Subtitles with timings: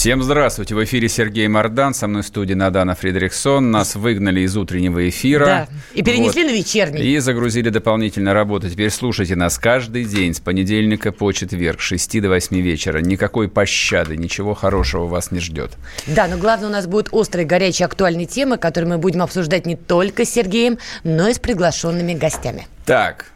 [0.00, 0.74] Всем здравствуйте.
[0.74, 1.92] В эфире Сергей Мордан.
[1.92, 3.70] Со мной в студии Надана Фридрихсон.
[3.70, 5.44] Нас выгнали из утреннего эфира.
[5.44, 5.68] Да.
[5.92, 6.52] И перенесли Вот.
[6.52, 7.02] на вечерний.
[7.02, 8.70] И загрузили дополнительно работу.
[8.70, 13.00] Теперь слушайте нас каждый день с понедельника по четверг, с 6 до 8 вечера.
[13.00, 15.72] Никакой пощады, ничего хорошего вас не ждет.
[16.06, 19.76] Да, но главное у нас будут острые, горячие, актуальные темы, которые мы будем обсуждать не
[19.76, 22.68] только с Сергеем, но и с приглашенными гостями.
[22.86, 23.26] Так,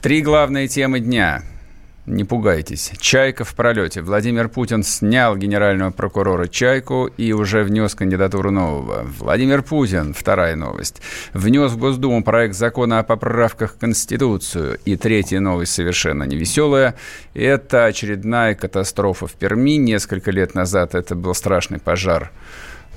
[0.00, 1.42] три главные темы дня.
[2.10, 2.90] Не пугайтесь.
[2.98, 4.02] Чайка в пролете.
[4.02, 9.06] Владимир Путин снял генерального прокурора Чайку и уже внес кандидатуру нового.
[9.18, 11.00] Владимир Путин, вторая новость,
[11.32, 14.78] внес в Госдуму проект закона о поправках в Конституцию.
[14.84, 16.96] И третья новость совершенно невеселая.
[17.32, 19.76] Это очередная катастрофа в Перми.
[19.76, 22.32] Несколько лет назад это был страшный пожар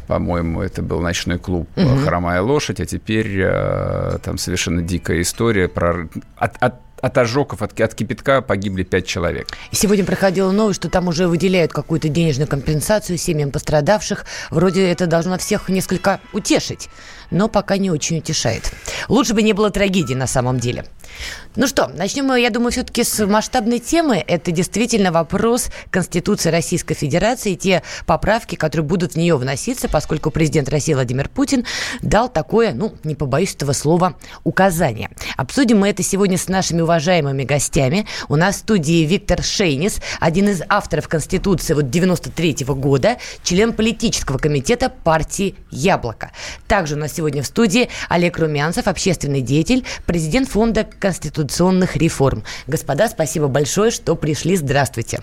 [0.08, 1.70] по-моему, это был ночной клуб
[2.04, 6.10] «Хромая лошадь», а теперь э, там совершенно дикая история про...
[6.36, 9.50] От, от- от ожогов, от, от кипятка погибли пять человек.
[9.72, 14.26] И сегодня проходила новость, что там уже выделяют какую-то денежную компенсацию семьям пострадавших.
[14.52, 16.88] Вроде это должно всех несколько утешить,
[17.30, 18.72] но пока не очень утешает.
[19.10, 20.86] Лучше бы не было трагедии на самом деле.
[21.56, 24.24] Ну что, начнем мы, я думаю, все-таки с масштабной темы.
[24.28, 30.32] Это действительно вопрос Конституции Российской Федерации и те поправки, которые будут в нее вноситься, поскольку
[30.32, 31.64] президент России Владимир Путин
[32.02, 35.12] дал такое, ну, не побоюсь этого слова, указание.
[35.38, 38.08] Обсудим мы это сегодня с нашими уважаемыми гостями.
[38.30, 44.40] У нас в студии Виктор Шейнис, один из авторов Конституции вот 93 года, член политического
[44.40, 46.32] комитета партии «Яблоко».
[46.68, 52.46] Также у нас сегодня в студии Олег Румянцев, общественный деятель, президент фонда конституционных реформ.
[52.66, 54.56] Господа, спасибо большое, что пришли.
[54.56, 55.22] Здравствуйте.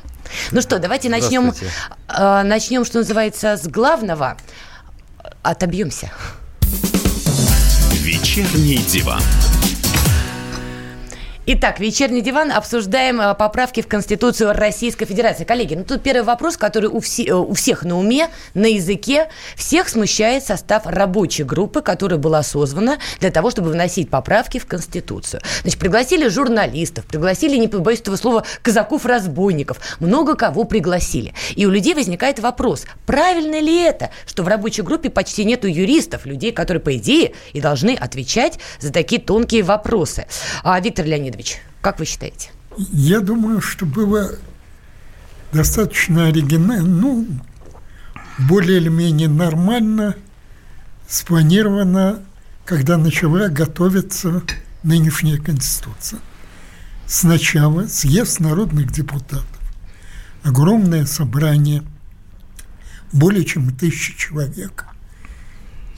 [0.51, 1.55] Ну что, давайте начнем,
[2.09, 4.37] э, начнем, что называется, с главного.
[5.43, 6.11] Отобьемся.
[7.93, 9.23] Вечерний диван.
[11.53, 12.53] Итак, вечерний диван.
[12.53, 15.43] Обсуждаем э, поправки в Конституцию Российской Федерации.
[15.43, 19.29] Коллеги, ну тут первый вопрос, который у, все- э, у всех на уме, на языке.
[19.57, 25.41] Всех смущает состав рабочей группы, которая была созвана для того, чтобы вносить поправки в Конституцию.
[25.63, 29.81] Значит, пригласили журналистов, пригласили, не побоюсь этого слова, казаков-разбойников.
[29.99, 31.35] Много кого пригласили.
[31.57, 36.27] И у людей возникает вопрос, правильно ли это, что в рабочей группе почти нету юристов,
[36.27, 40.27] людей, которые, по идее, и должны отвечать за такие тонкие вопросы.
[40.63, 41.40] А, Виктор Леонидович,
[41.81, 42.51] как вы считаете?
[42.77, 44.33] Я думаю, что было
[45.53, 47.27] достаточно оригинально, ну,
[48.49, 50.17] более или менее нормально
[51.09, 52.21] спланировано,
[52.65, 54.43] когда начала готовиться
[54.83, 56.21] нынешняя Конституция.
[57.07, 59.47] Сначала съезд народных депутатов,
[60.45, 61.83] огромное собрание,
[63.13, 64.87] более чем тысячи человек,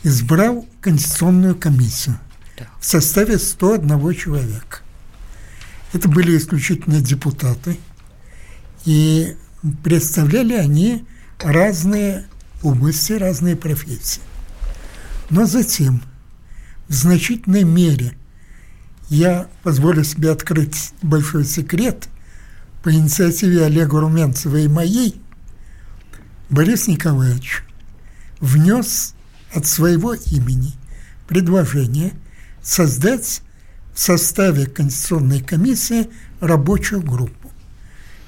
[0.02, 2.18] избрал Конституционную комиссию
[2.80, 4.78] в составе 101 человека.
[5.92, 7.78] Это были исключительно депутаты,
[8.84, 9.36] и
[9.82, 11.04] представляли они
[11.38, 12.26] разные
[12.62, 14.22] области, разные профессии.
[15.30, 16.02] Но затем,
[16.88, 18.16] в значительной мере,
[19.08, 22.08] я позволю себе открыть большой секрет,
[22.82, 25.20] по инициативе Олега Румянцева и моей,
[26.50, 27.62] Борис Николаевич
[28.40, 29.14] внес
[29.54, 30.72] от своего имени
[31.28, 32.12] предложение
[32.60, 33.42] создать
[34.02, 37.50] составе Конституционной комиссии рабочую группу.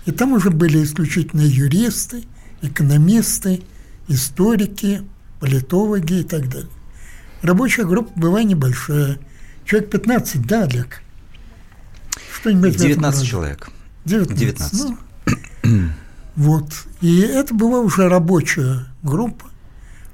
[0.07, 2.25] И там уже были исключительно юристы,
[2.63, 3.63] экономисты,
[4.07, 5.03] историки,
[5.41, 6.71] политологи и так далее.
[7.43, 9.19] Рабочая группа была небольшая.
[9.65, 11.03] Человек 15, да, Олег?
[12.33, 13.31] Что-нибудь в этом 19 роде.
[13.31, 13.71] человек.
[14.05, 14.39] 19.
[14.39, 14.99] 19.
[15.65, 15.91] Ну,
[16.37, 16.73] вот.
[17.01, 19.47] И это была уже рабочая группа,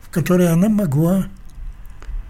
[0.03, 1.27] в которой она могла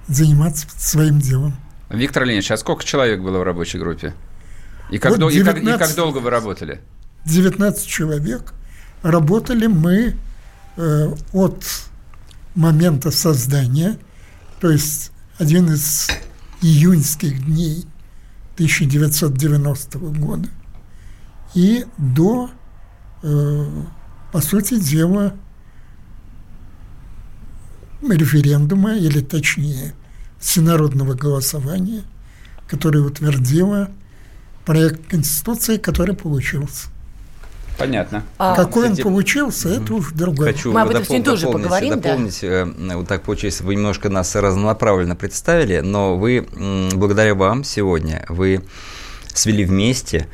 [0.08, 1.54] заниматься своим делом.
[1.90, 4.14] Виктор Леонидович, а сколько человек было в рабочей группе?
[4.90, 5.96] И как, Вот дол- и как- и как 19.
[5.96, 6.80] долго вы работали?
[7.24, 8.52] 19 человек.
[9.02, 10.16] Работали мы
[10.76, 11.64] э, от
[12.54, 13.98] момента создания,
[14.60, 16.08] то есть один из
[16.62, 17.84] июньских дней
[18.54, 20.48] 1990 года,
[21.54, 22.50] и до,
[23.22, 23.66] э,
[24.32, 25.34] по сути дела,
[28.02, 29.94] референдума, или точнее,
[30.40, 32.02] всенародного голосования,
[32.66, 33.90] которое утвердило
[34.64, 36.88] проект Конституции, который получился.
[37.78, 38.24] Понятно.
[38.36, 40.52] А, Какой он кстати, получился, это уж другое.
[40.52, 41.96] Хочу Мы об этом допол- сегодня тоже дополнить, поговорим, да.
[41.96, 46.46] дополнить, э, Вот так получилось, вы немножко нас разнонаправленно представили, но вы,
[46.94, 48.62] благодаря вам сегодня, вы
[49.32, 50.28] свели вместе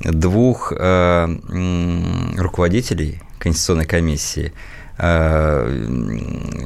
[0.00, 4.52] двух э, руководителей Конституционной комиссии.
[4.98, 5.86] Э,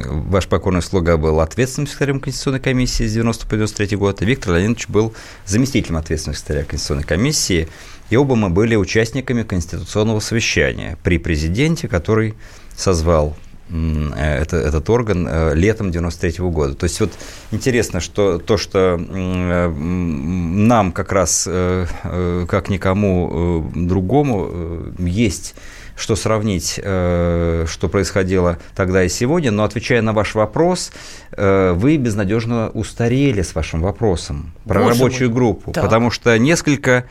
[0.09, 4.55] Ваш покорный слуга был ответственным секретарем Конституционной комиссии с 90 по 93 год, и Виктор
[4.55, 5.15] Леонидович был
[5.45, 7.69] заместителем ответственного секретаря Конституционной комиссии.
[8.11, 12.35] И оба мы были участниками конституционного совещания при президенте, который
[12.77, 13.37] созвал
[13.73, 16.75] Э, это, этот орган э, летом 93 года.
[16.75, 17.13] То есть вот
[17.51, 25.55] интересно, что то, что нам как раз, как никому другому, есть
[26.03, 29.51] что сравнить, что происходило тогда и сегодня.
[29.51, 30.93] Но отвечая на ваш вопрос,
[31.37, 35.37] вы безнадежно устарели с вашим вопросом про Боже рабочую мой.
[35.37, 35.83] группу, да.
[35.83, 37.05] потому что несколько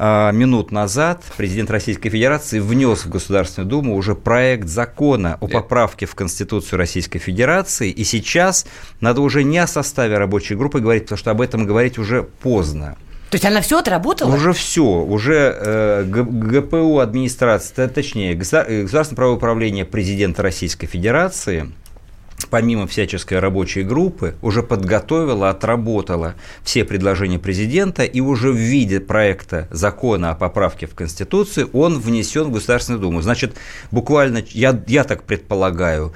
[0.00, 6.06] а, минут назад президент Российской Федерации внес в Государственную Думу уже проект закона о поправке
[6.06, 8.64] в Конституцию Российской Федерации, и сейчас
[9.00, 12.96] надо уже не о составе рабочей группы говорить, потому что об этом говорить уже поздно.
[13.30, 14.34] То есть она все отработала?
[14.34, 21.70] Уже все, уже э, ГПУ администрация, точнее, Государственное правовое управление президента Российской Федерации–
[22.50, 29.68] помимо всяческой рабочей группы, уже подготовила, отработала все предложения президента, и уже в виде проекта
[29.70, 33.22] закона о поправке в Конституцию он внесен в Государственную Думу.
[33.22, 33.56] Значит,
[33.90, 36.14] буквально, я, я так предполагаю,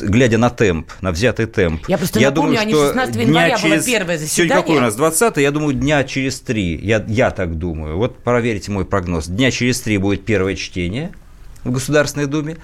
[0.00, 1.88] глядя на темп, на взятый темп.
[1.88, 3.84] Я просто я напомню, думаю, что 16 января через...
[3.84, 4.28] было первое заседание.
[4.28, 8.18] Сегодня какой у нас, 20 я думаю, дня через три, я, я так думаю, вот
[8.18, 11.12] проверьте мой прогноз, дня через три будет первое чтение–
[11.64, 12.56] в Государственной Думе.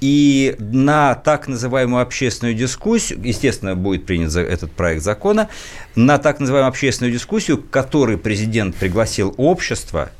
[0.00, 5.48] И на так называемую общественную дискуссию, естественно, будет принят этот проект закона,
[5.94, 10.10] на так называемую общественную дискуссию, который президент пригласил общество,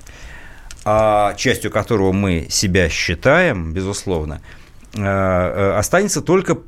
[0.85, 4.41] а частью которого мы себя считаем, безусловно,
[4.94, 6.58] останется только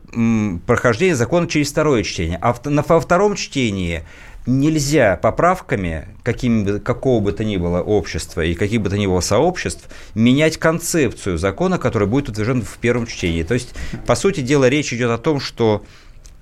[0.67, 2.39] прохождение закона через второе чтение.
[2.43, 4.03] А во втором чтении
[4.47, 9.21] нельзя поправками каким, какого бы то ни было общества и каких бы то ни было
[9.21, 13.43] сообществ менять концепцию закона, который будет утвержден в первом чтении.
[13.43, 13.75] То есть,
[14.07, 15.85] по сути дела, речь идет о том, что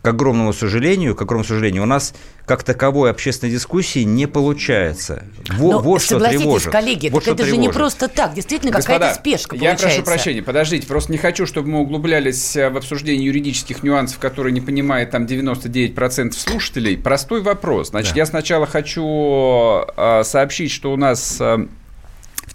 [0.05, 2.13] к огромному сожалению, к огромному сожалению, у нас
[2.45, 5.25] как таковой общественной дискуссии не получается.
[5.57, 6.71] Во, Но, вот что тревожит.
[6.71, 7.55] коллеги, вот это тревожит.
[7.55, 11.71] же не просто так, действительно какая-то спешка я прошу прощения, подождите, просто не хочу, чтобы
[11.71, 16.99] мы углублялись э, в обсуждение юридических нюансов, которые не понимает там 99% слушателей.
[16.99, 17.89] Простой вопрос.
[17.89, 18.19] Значит, да.
[18.19, 21.67] я сначала хочу э, сообщить, что у нас э,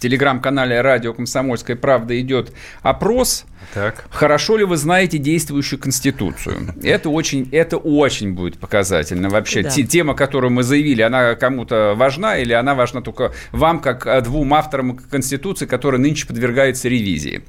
[0.00, 3.44] в телеграм-канале «Радио Комсомольская правда» идет опрос.
[3.74, 4.06] Так.
[4.08, 6.74] Хорошо ли вы знаете действующую Конституцию?
[6.82, 9.28] Это очень, это очень будет показательно.
[9.28, 9.68] Вообще, да.
[9.68, 14.54] тема, которую мы заявили, она кому-то важна или она важна только вам, как э, двум
[14.54, 17.42] авторам Конституции, которая нынче подвергается ревизии?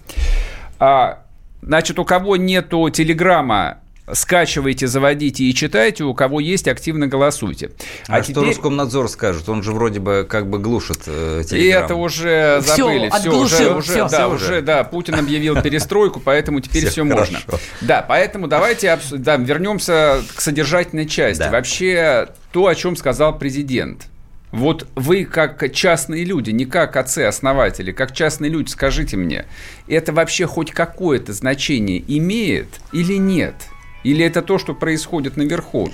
[0.77, 1.24] А,
[1.62, 3.77] значит, у кого нету телеграмма
[4.13, 7.72] скачивайте, заводите и читайте, у кого есть, активно голосуйте.
[8.08, 8.36] А, а теперь...
[8.36, 9.50] что Роскомнадзор скажет?
[9.50, 13.10] Он же вроде бы как бы глушит э, И это уже забыли.
[13.10, 14.46] Все, все уже, уже, все, да, все уже.
[14.46, 17.40] уже, да, Путин объявил перестройку, поэтому теперь все, все можно.
[17.81, 21.40] Да, поэтому давайте да, вернемся к содержательной части.
[21.40, 21.52] Да.
[21.52, 24.07] Вообще то, о чем сказал президент.
[24.52, 29.46] Вот вы как частные люди, не как отцы-основатели, как частные люди, скажите мне,
[29.88, 33.56] это вообще хоть какое-то значение имеет или нет?
[34.03, 35.92] Или это то, что происходит наверху?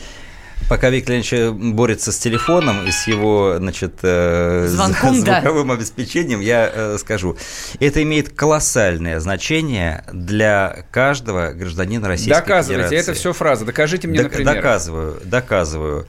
[0.69, 5.73] Пока Виктор Леонидович борется с телефоном и с его значит, э, Звонком, звуковым да.
[5.75, 7.37] обеспечением, я э, скажу.
[7.79, 13.11] Это имеет колоссальное значение для каждого гражданина Российской Доказывайте, Федерации.
[13.11, 13.65] это все фраза.
[13.65, 14.55] Докажите мне, Док- например.
[14.55, 16.07] Доказываю, доказываю.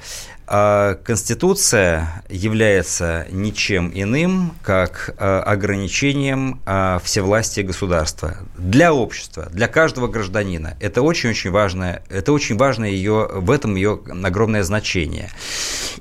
[0.51, 10.09] А Конституция является ничем иным, как а, ограничением а, всевластия государства для общества, для каждого
[10.09, 10.75] гражданина.
[10.81, 15.29] Это очень-очень важное, это очень важное ее, в этом ее огромное значение.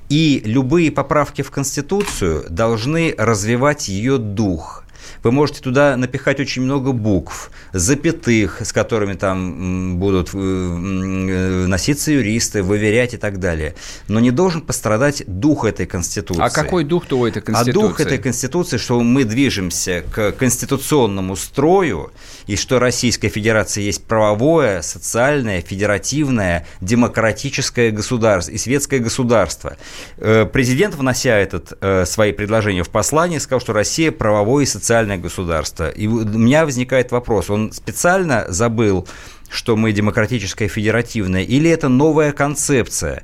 [0.08, 4.86] И любые поправки в Конституцию должны развивать ее дух–
[5.28, 12.14] вы можете туда напихать очень много букв, запятых, с которыми там будут э, э, носиться
[12.14, 13.76] юристы, выверять и так далее.
[14.08, 16.42] Но не должен пострадать дух этой Конституции.
[16.42, 17.72] А какой дух-то у этой Конституции?
[17.72, 22.12] А дух этой Конституции, что мы движемся к конституционному строю,
[22.46, 29.76] и что Российская Федерация есть правовое, социальное, федеративное, демократическое государство и светское государство.
[30.20, 31.74] Э, президент, внося этот,
[32.08, 35.90] свои предложения в послание, сказал, что Россия правовое и социальное федеральное государство.
[35.90, 39.08] И у меня возникает вопрос, он специально забыл
[39.50, 43.24] что мы демократическое федеративное, или это новая концепция.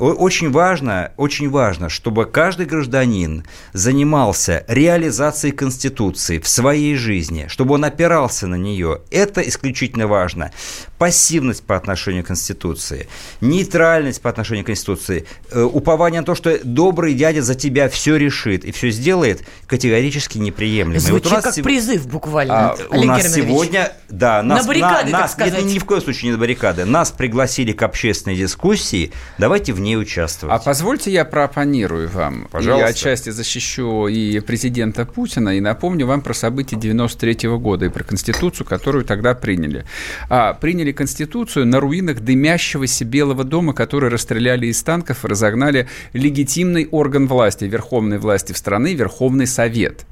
[0.00, 7.84] Очень важно, очень важно, чтобы каждый гражданин занимался реализацией Конституции в своей жизни, чтобы он
[7.84, 9.02] опирался на нее.
[9.10, 10.52] Это исключительно важно.
[10.96, 13.08] Пассивность по отношению к Конституции,
[13.42, 18.16] нейтральность по отношению к Конституции, э, упование на то, что добрый дядя за тебя все
[18.16, 20.98] решит и все сделает, категорически неприемлемо.
[20.98, 21.62] Звучит вот как сев...
[21.62, 25.64] призыв буквально, а, У нас сегодня, да, нас, на баррикады, на, нас, так сказать.
[25.64, 26.86] Нет, ни в коем случае не на баррикады.
[26.86, 29.12] Нас пригласили к общественной дискуссии.
[29.36, 30.54] Давайте в ней не участвовать.
[30.54, 32.48] А позвольте я проопонирую вам.
[32.50, 32.86] Пожалуйста.
[32.86, 38.04] Я отчасти защищу и президента Путина, и напомню вам про события 93 года и про
[38.04, 39.84] Конституцию, которую тогда приняли.
[40.28, 46.86] А, приняли Конституцию на руинах дымящегося Белого дома, который расстреляли из танков и разогнали легитимный
[46.90, 50.06] орган власти, верховной власти в страны, Верховный Совет.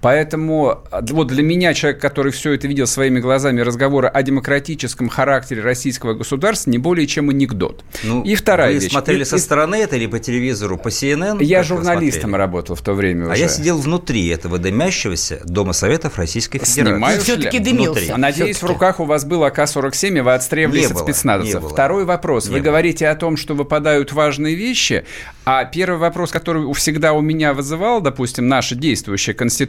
[0.00, 5.62] Поэтому вот для меня, человек, который все это видел своими глазами, разговоры о демократическом характере
[5.62, 7.84] российского государства не более чем анекдот.
[8.02, 8.90] Ну, и вторая вы вещь.
[8.90, 11.42] смотрели И- со и- стороны это или по телевизору, по CNN?
[11.42, 13.42] Я журналистом работал в то время А уже.
[13.42, 16.82] я сидел внутри этого дымящегося Дома Советов Российской Федерации.
[16.82, 17.92] Снимаю все-таки дымился.
[17.92, 18.08] Внутри.
[18.10, 18.72] А Надеюсь, в Всё-таки.
[18.74, 21.72] руках у вас был АК-47, и вы отстреливались Не от было, спецназовцев.
[21.72, 22.44] Второй вопрос.
[22.46, 22.64] Не вы было.
[22.64, 25.04] говорите о том, что выпадают важные вещи,
[25.44, 29.61] а первый вопрос, который всегда у меня вызывал, допустим, наша действующая Конституция,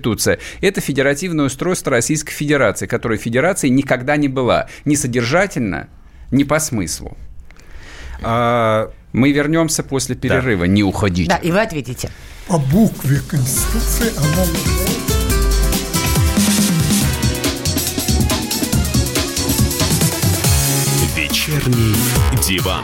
[0.62, 4.68] это федеративное устройство Российской Федерации, которой Федерацией никогда не была.
[4.86, 5.90] Ни содержательно,
[6.32, 7.18] ни по смыслу.
[8.22, 10.64] А, Мы вернемся после перерыва.
[10.64, 11.30] Не уходите.
[11.30, 12.10] Да, и вы ответите.
[12.48, 14.46] По букве Конституции она
[21.16, 21.96] Вечерний
[22.48, 22.84] диван.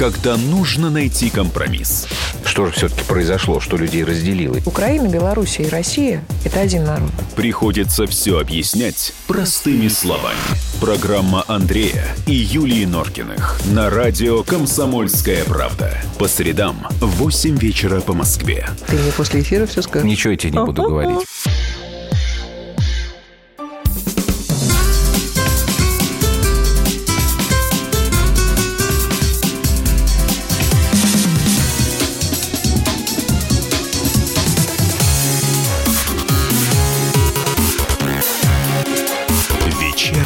[0.00, 2.08] Когда нужно найти компромисс.
[2.42, 4.56] Что же все-таки произошло, что людей разделило?
[4.64, 7.10] Украина, Белоруссия и Россия– это один народ.
[7.36, 10.38] Приходится все объяснять простыми словами.
[10.80, 15.94] Программа Андрея и Юлии Норкиных на радио «Комсомольская правда».
[16.18, 18.70] По средам в 8 вечера по Москве.
[18.86, 20.08] Ты мне после эфира все скажешь?
[20.08, 21.28] Ничего я тебе не буду говорить.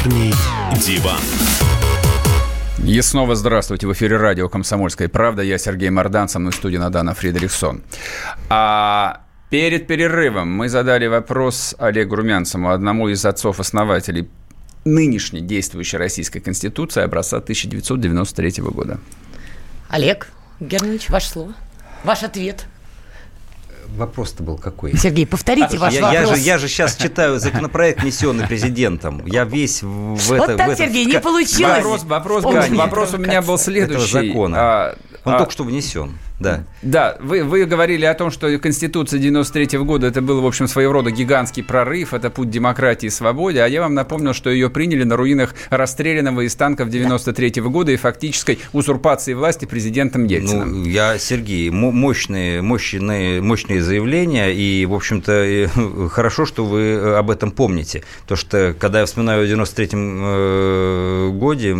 [0.05, 0.33] Вечерний
[0.85, 1.19] диван.
[2.85, 3.87] И снова здравствуйте.
[3.87, 5.41] В эфире радио «Комсомольская правда».
[5.41, 7.81] Я Сергей Мордан, со мной в студии Надана Фридрихсон.
[8.47, 14.29] А перед перерывом мы задали вопрос Олегу Румянцеву, одному из отцов-основателей
[14.83, 18.99] нынешней действующей Российской Конституции образца 1993 года.
[19.89, 20.27] Олег
[20.59, 21.53] Германович, ваше слово.
[22.03, 22.67] Ваш ответ.
[23.95, 24.95] Вопрос-то был какой?
[24.97, 26.37] Сергей, повторите ваш Я, я вопрос.
[26.39, 29.25] же, я же сейчас читаю законопроект, внесенный президентом.
[29.25, 30.57] Я весь в Вот это...
[30.57, 31.77] так, в это Сергей, не вка- получилось.
[32.03, 34.09] Вопрос, вопрос, был- вопрос у меня был следующий.
[34.17, 34.57] Этого закона.
[34.59, 36.63] А, Он а, только что внесен, да.
[36.81, 40.91] Да, вы, вы говорили о том, что Конституция 93 года это был, в общем, своего
[40.91, 45.03] рода гигантский прорыв, это путь демократии и свободе, а я вам напомнил, что ее приняли
[45.03, 50.83] на руинах расстрелянного из танков 93 года и фактической узурпации власти президентом Ельциным.
[50.83, 55.67] Ну, я, Сергей, мо- мощные, мощные, мощные заявления, и, в общем-то, э,
[56.09, 58.03] хорошо, что вы э, об этом помните.
[58.27, 61.75] То, что, когда я вспоминаю о 93-м э, годе,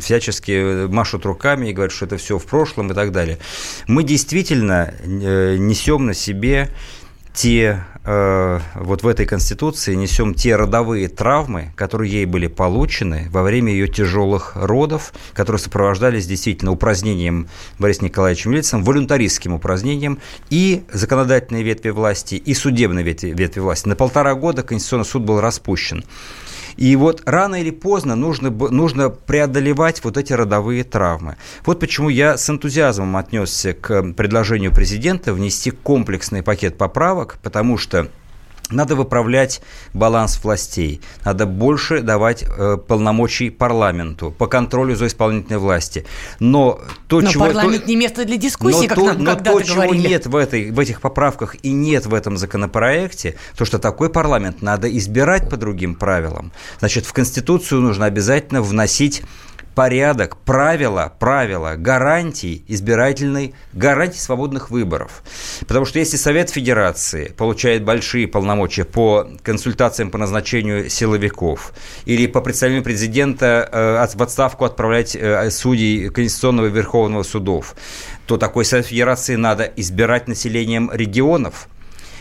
[0.00, 3.38] всячески машут руками и говорят, что это все в прошлом и так далее.
[3.86, 6.70] Мы действительно э, несем на себе
[7.32, 13.42] те, э, вот в этой Конституции несем те родовые травмы, которые ей были получены во
[13.42, 17.48] время ее тяжелых родов, которые сопровождались действительно упразднением
[17.78, 20.18] Борисом Николаевичем Ельциным, волюнтаристским упразднением
[20.50, 23.88] и законодательной ветви власти, и судебной ветви, ветви власти.
[23.88, 26.04] На полтора года Конституционный суд был распущен.
[26.80, 31.36] И вот рано или поздно нужно, нужно преодолевать вот эти родовые травмы.
[31.66, 38.08] Вот почему я с энтузиазмом отнесся к предложению президента внести комплексный пакет поправок, потому что
[38.70, 39.60] надо выправлять
[39.94, 46.04] баланс властей, надо больше давать э, полномочий парламенту по контролю за исполнительной власти.
[46.38, 47.46] Но то, Но чего...
[47.46, 50.08] парламент то- не место для дискуссии, но как то, нам но то, чего говорили.
[50.08, 54.62] нет в, этой, в этих поправках и нет в этом законопроекте, то, что такой парламент
[54.62, 56.52] надо избирать по другим правилам.
[56.78, 59.22] Значит, в Конституцию нужно обязательно вносить
[59.80, 65.22] порядок, правила, правила, гарантий избирательной, гарантий свободных выборов.
[65.66, 71.72] Потому что если Совет Федерации получает большие полномочия по консультациям по назначению силовиков
[72.04, 77.74] или по представлению президента э, в отставку отправлять э, судей Конституционного и Верховного судов,
[78.26, 81.68] то такой Совет Федерации надо избирать населением регионов.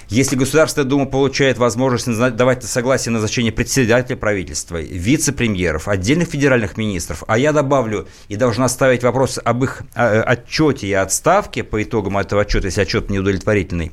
[0.09, 7.23] Если Государственная Дума получает возможность давать согласие на назначение председателя правительства, вице-премьеров, отдельных федеральных министров,
[7.27, 12.41] а я добавлю и должна ставить вопрос об их отчете и отставке по итогам этого
[12.41, 13.91] отчета, если отчет неудовлетворительный,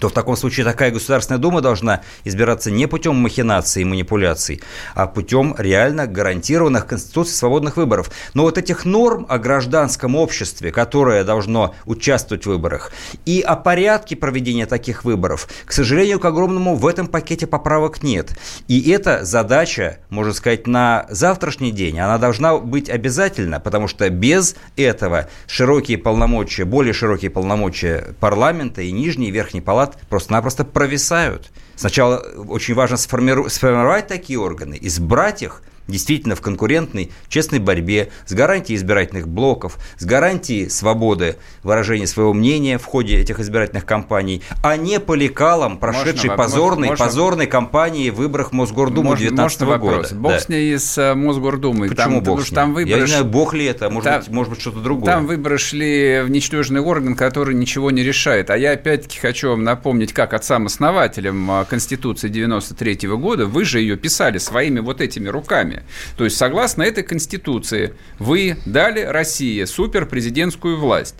[0.00, 4.60] то в таком случае такая Государственная Дума должна избираться не путем махинаций и манипуляций,
[4.94, 8.10] а путем реально гарантированных Конституцией свободных выборов.
[8.34, 12.92] Но вот этих норм о гражданском обществе, которое должно участвовать в выборах,
[13.24, 18.36] и о порядке проведения таких выборов, к сожалению, к огромному в этом пакете поправок нет.
[18.68, 24.56] И эта задача, можно сказать, на завтрашний день, она должна быть обязательна, потому что без
[24.76, 31.50] этого широкие полномочия, более широкие полномочия парламента и нижней и верхней палаты палат просто-напросто провисают.
[31.76, 38.76] Сначала очень важно сформировать такие органы, избрать их– действительно в конкурентной, честной борьбе, с гарантией
[38.76, 45.00] избирательных блоков, с гарантией свободы выражения своего мнения в ходе этих избирательных кампаний, а не
[45.00, 50.08] по лекалам прошедшей можно, позорной, можно, позорной кампании в выборах Мосгордумы 2019 года.
[50.14, 50.40] Бог да.
[50.40, 51.88] с ней из э, Мосгордумы.
[51.88, 52.54] Почему там, бог с ней?
[52.54, 52.96] Там выборы...
[52.96, 55.06] Я не знаю, бог ли это, может, там, быть, может быть, что-то другое.
[55.06, 58.50] Там выборы шли в ничтожный орган, который ничего не решает.
[58.50, 63.80] А я опять-таки хочу вам напомнить, как отцам-основателям э, Конституции 93 -го года, вы же
[63.80, 65.84] ее писали своими вот этими руками вами.
[66.16, 71.16] То есть, согласно этой Конституции, вы дали России суперпрезидентскую власть.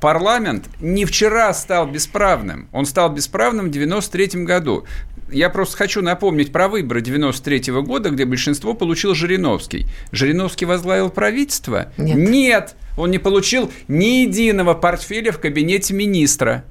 [0.00, 2.68] Парламент не вчера стал бесправным.
[2.72, 4.84] Он стал бесправным в 93 году.
[5.30, 9.86] Я просто хочу напомнить про выборы 93 -го года, где большинство получил Жириновский.
[10.12, 11.92] Жириновский возглавил правительство?
[11.98, 12.16] Нет.
[12.16, 16.64] Нет, он не получил ни единого портфеля в кабинете министра.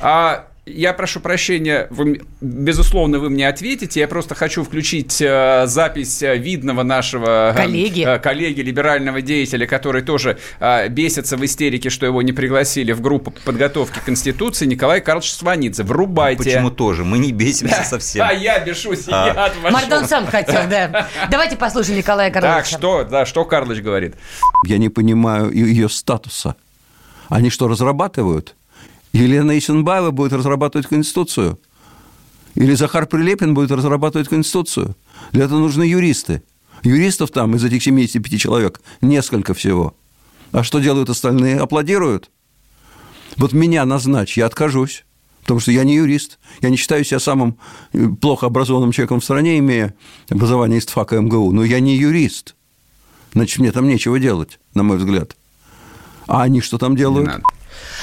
[0.00, 4.00] А я прошу прощения, вы, безусловно, вы мне ответите.
[4.00, 8.04] Я просто хочу включить э, запись э, видного нашего э, коллеги.
[8.06, 13.02] Э, коллеги, либерального деятеля, который тоже э, бесится в истерике, что его не пригласили в
[13.02, 15.82] группу подготовки Конституции, Николай Карлович Сванидзе.
[15.82, 16.42] Врубайте.
[16.42, 17.04] Почему тоже?
[17.04, 18.26] Мы не бесимся совсем.
[18.26, 19.52] А я бешусь, а.
[19.62, 21.08] я Мардон сам хотел, да.
[21.30, 22.56] Давайте послушаем Николая Карловича.
[22.56, 24.14] Так, что, да, что Карлович говорит?
[24.66, 26.56] Я не понимаю ее статуса.
[27.28, 28.54] Они что, разрабатывают?
[29.14, 31.60] Елена Исенбаева будет разрабатывать Конституцию.
[32.56, 34.96] Или Захар Прилепин будет разрабатывать Конституцию.
[35.30, 36.42] Для этого нужны юристы.
[36.82, 39.94] Юристов там из этих 75 человек несколько всего.
[40.50, 41.58] А что делают остальные?
[41.58, 42.30] Аплодируют.
[43.36, 45.04] Вот меня назначь, я откажусь.
[45.42, 46.40] Потому что я не юрист.
[46.60, 47.58] Я не считаю себя самым
[47.92, 49.94] э, плохо образованным человеком в стране, имея
[50.28, 51.52] образование из ТФАКа МГУ.
[51.52, 52.56] Но я не юрист.
[53.32, 55.36] Значит, мне там нечего делать, на мой взгляд.
[56.26, 57.28] А они что там делают?
[57.28, 57.44] Не надо.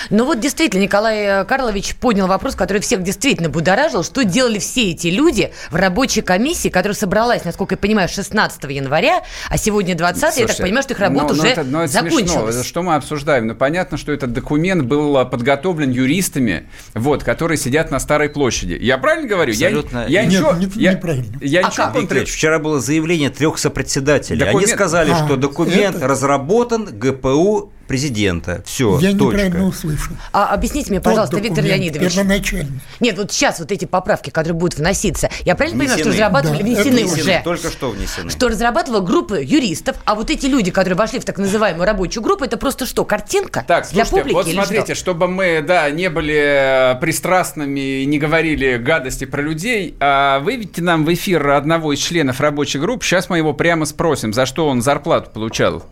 [0.10, 4.04] Ну вот действительно, Николай Карлович поднял вопрос, который всех действительно будоражил.
[4.04, 9.24] Что делали все эти люди в рабочей комиссии, которая собралась, насколько я понимаю, 16 января,
[9.50, 11.80] а сегодня 20 Слушайте, я так понимаю, что их работа ну, ну, уже это, ну,
[11.82, 12.56] это закончилась.
[12.56, 12.64] Смешно.
[12.64, 13.48] Что мы обсуждаем?
[13.48, 18.78] Ну, понятно, что этот документ был подготовлен юристами, вот, которые сидят на Старой площади.
[18.82, 19.52] Я правильно говорю?
[19.52, 20.06] Абсолютно.
[20.08, 21.38] Я, я Нет, ничего, не, я, неправильно.
[21.42, 21.96] Я а ничего как?
[21.96, 24.40] Викторович, вчера было заявление трех сопредседателей.
[24.40, 24.66] Документ...
[24.66, 26.08] Они сказали, а, что документ это...
[26.08, 28.64] разработан ГПУ президента.
[28.66, 29.26] Все, Я точка.
[29.26, 30.16] неправильно услышал.
[30.32, 32.14] А объясните мне, пожалуйста, Тот Виктор Леонидович.
[32.14, 32.80] Первоначально.
[33.02, 35.98] Нет, вот сейчас вот эти поправки, которые будут вноситься, я правильно внесены.
[35.98, 37.42] понимаю, что разрабатывали, да, внесены, внесены уже?
[37.44, 38.30] Только что внесены.
[38.30, 42.46] Что разрабатывала группа юристов, а вот эти люди, которые вошли в так называемую рабочую группу,
[42.46, 44.96] это просто что, картинка так, слушайте, для публики вот смотрите, что?
[44.96, 50.82] чтобы мы, да, не были э, пристрастными и не говорили гадости про людей, а выведите
[50.82, 54.70] нам в эфир одного из членов рабочей группы, сейчас мы его прямо спросим, за что
[54.70, 55.84] он зарплату получал.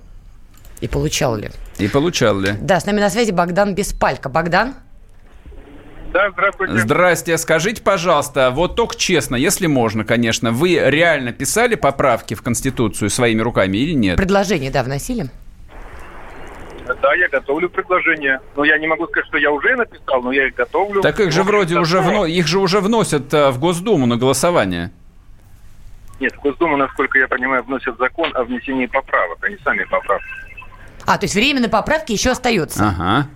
[0.82, 1.50] И получал ли?
[1.78, 2.54] И получал ли?
[2.62, 4.30] Да, с нами на связи Богдан Беспалько.
[4.30, 4.76] Богдан?
[6.14, 6.78] Да, здравствуйте.
[6.78, 7.38] Здрасте.
[7.38, 13.42] Скажите, пожалуйста, вот только честно, если можно, конечно, вы реально писали поправки в Конституцию своими
[13.42, 14.18] руками или нет?
[14.18, 15.30] Предложение, да, вносили?
[17.02, 18.40] Да, я готовлю предложение.
[18.56, 21.02] Но я не могу сказать, что я уже написал, но я их готовлю.
[21.02, 22.26] Так их же вроде уже, вно...
[22.26, 24.92] их же уже вносят э, в Госдуму на голосование.
[26.20, 30.28] Нет, в Госдуму, насколько я понимаю, вносят закон о внесении поправок, они сами поправки.
[31.10, 32.90] А, то есть время на поправки еще остается.
[32.90, 33.28] Ага.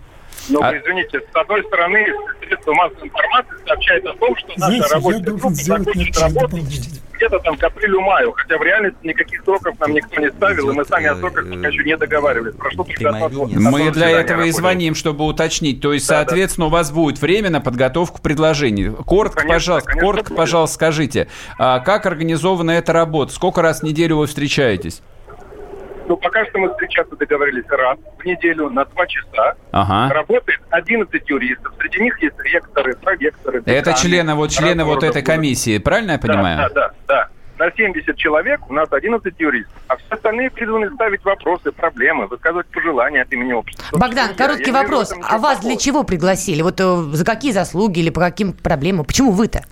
[0.49, 0.77] Но, а...
[0.77, 2.05] извините, с одной стороны,
[2.45, 6.57] средства массовой информации сообщают о том, что Знаете, наша рабочая группа закончит работу
[7.13, 10.85] где-то там к апрелю-маю, хотя в реальности никаких сроков нам никто не ставил, и мы
[10.85, 12.55] сами о сроках пока еще не договаривались.
[12.55, 15.81] Прошло только Мы для этого и звоним, чтобы уточнить.
[15.81, 18.91] То есть, соответственно, у вас будет время на подготовку предложений.
[19.05, 23.33] Коротко, пожалуйста, коротко, пожалуйста, скажите, а как организована эта работа?
[23.33, 25.01] Сколько раз в неделю вы встречаетесь?
[26.07, 29.55] Ну, пока что мы встречаться договорились раз в неделю на два часа.
[29.71, 30.13] Ага.
[30.13, 31.73] Работает 11 юристов.
[31.79, 33.59] Среди них есть ректоры, проректоры.
[33.61, 36.57] Деканы, Это члены, вот члены вот этой комиссии, правильно я понимаю?
[36.57, 37.29] Да, да, да.
[37.59, 42.67] На 70 человек у нас 11 юристов, а все остальные призваны ставить вопросы, проблемы, высказывать
[42.67, 43.85] пожелания от имени общества.
[43.97, 45.13] Богдан, я, короткий я вопрос.
[45.21, 46.63] А вас для чего пригласили?
[46.63, 49.05] Вот э, за какие заслуги или по каким проблемам?
[49.05, 49.63] Почему вы-то?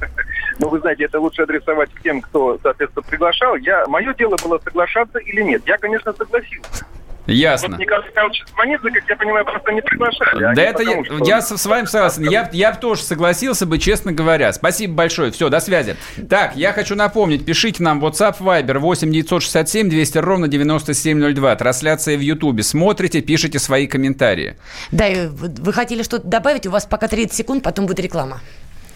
[0.58, 3.56] Ну, вы знаете, это лучше адресовать к тем, кто, соответственно, приглашал.
[3.56, 5.62] Я, мое дело было соглашаться или нет.
[5.66, 6.86] Я, конечно, согласился.
[7.26, 7.68] Ясно.
[7.70, 10.54] Вот Николай Михайлович звонится, как я понимаю, просто не приглашали.
[10.54, 11.24] Да это я, что...
[11.24, 12.28] я с вами согласен.
[12.28, 14.52] Я, я тоже согласился бы, честно говоря.
[14.52, 15.30] Спасибо большое.
[15.30, 15.96] Все, до связи.
[16.28, 21.56] Так, я хочу напомнить, пишите нам WhatsApp, Viber 8 967 200 ровно 9702.
[21.56, 22.62] Трансляция в Ютубе.
[22.62, 24.56] Смотрите, пишите свои комментарии.
[24.92, 26.66] Да, и вы хотели что-то добавить?
[26.66, 28.40] У вас пока 30 секунд, потом будет реклама.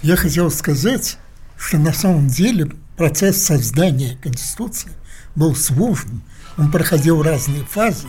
[0.03, 1.17] Я хотел сказать,
[1.59, 4.93] что на самом деле процесс создания Конституции
[5.35, 6.23] был сложным
[6.59, 8.09] он проходил разные фазы.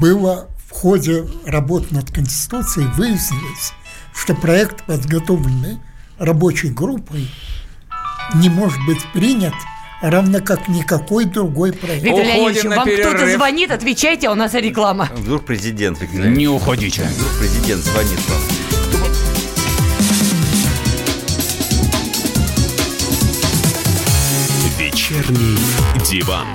[0.00, 3.72] Было в ходе работ над Конституцией выяснилось,
[4.12, 5.78] что проект, подготовленный
[6.18, 7.30] рабочей группой,
[8.34, 9.54] не может быть принят
[10.02, 12.02] равно как никакой другой проект.
[12.02, 15.08] Виктор Леонидович, вам кто-то звонит, отвечайте, а у нас реклама.
[15.14, 17.02] Вдруг президент, Виктор Не уходите.
[17.02, 18.69] Вдруг президент звонит вам.
[25.20, 25.58] Вечерний
[26.10, 26.46] диван.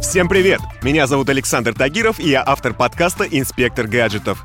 [0.00, 0.60] Всем привет!
[0.82, 4.44] Меня зовут Александр Тагиров, и я автор подкаста «Инспектор гаджетов».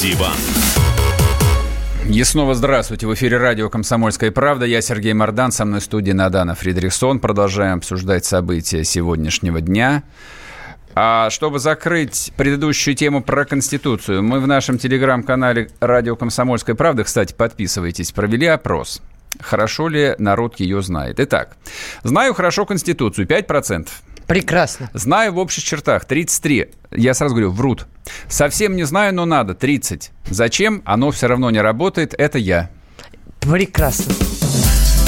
[0.00, 0.32] Диван.
[2.08, 3.06] И снова здравствуйте.
[3.06, 4.64] В эфире радио «Комсомольская правда».
[4.64, 7.20] Я Сергей Мордан, со мной в студии Надана Фридрихсон.
[7.20, 10.02] Продолжаем обсуждать события сегодняшнего дня.
[10.94, 17.34] А чтобы закрыть предыдущую тему про Конституцию, мы в нашем телеграм-канале «Радио Комсомольская правда», кстати,
[17.34, 19.02] подписывайтесь, провели опрос.
[19.38, 21.20] Хорошо ли народ ее знает?
[21.20, 21.56] Итак,
[22.02, 23.88] знаю хорошо Конституцию, 5%.
[24.30, 24.88] Прекрасно.
[24.94, 26.70] Знаю в общих чертах 33.
[26.92, 27.88] Я сразу говорю, врут.
[28.28, 30.12] Совсем не знаю, но надо 30.
[30.30, 30.82] Зачем?
[30.84, 32.14] Оно все равно не работает.
[32.16, 32.70] Это я.
[33.40, 34.14] Прекрасно.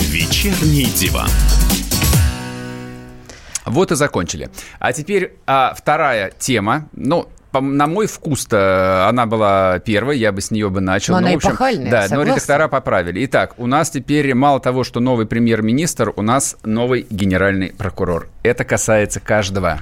[0.00, 1.28] Вечерний диван.
[3.64, 4.50] Вот и закончили.
[4.80, 6.88] А теперь а, вторая тема.
[6.90, 7.28] Ну,
[7.60, 11.14] на мой вкус-то она была первой, я бы с нее бы начал.
[11.14, 12.16] Но ну, она общем, и пахальная, Да, согласна.
[12.16, 13.24] но редактора поправили.
[13.26, 18.28] Итак, у нас теперь мало того, что новый премьер-министр, у нас новый генеральный прокурор.
[18.42, 19.80] Это касается каждого.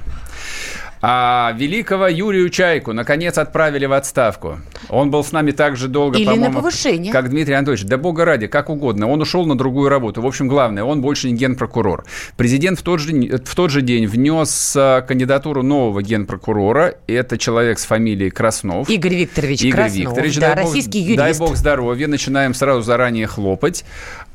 [1.03, 4.59] А великого Юрию Чайку наконец отправили в отставку.
[4.89, 7.11] Он был с нами так же долго, Или по-моему, на повышение.
[7.11, 7.85] как Дмитрий Анатольевич.
[7.85, 9.09] Да бога ради, как угодно.
[9.09, 10.21] Он ушел на другую работу.
[10.21, 12.05] В общем, главное, он больше не генпрокурор.
[12.37, 16.95] Президент в тот же, в тот же день внес а, кандидатуру нового генпрокурора.
[17.07, 18.87] Это человек с фамилией Краснов.
[18.89, 21.17] Игорь Викторович Игорь Краснов, Викторович, да, дай российский бог, юрист.
[21.17, 22.07] Дай бог здоровья.
[22.07, 23.85] Начинаем сразу заранее хлопать.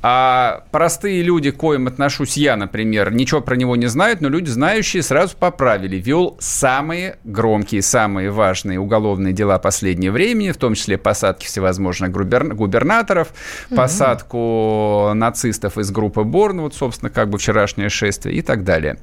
[0.09, 4.49] А простые люди, к коим отношусь я, например, ничего про него не знают, но люди,
[4.49, 5.97] знающие, сразу поправили.
[5.97, 13.33] Вел самые громкие, самые важные уголовные дела последнего времени, в том числе посадки всевозможных губернаторов,
[13.69, 13.79] угу.
[13.79, 18.99] посадку нацистов из группы Борн, вот, собственно, как бы вчерашнее шествие и так далее.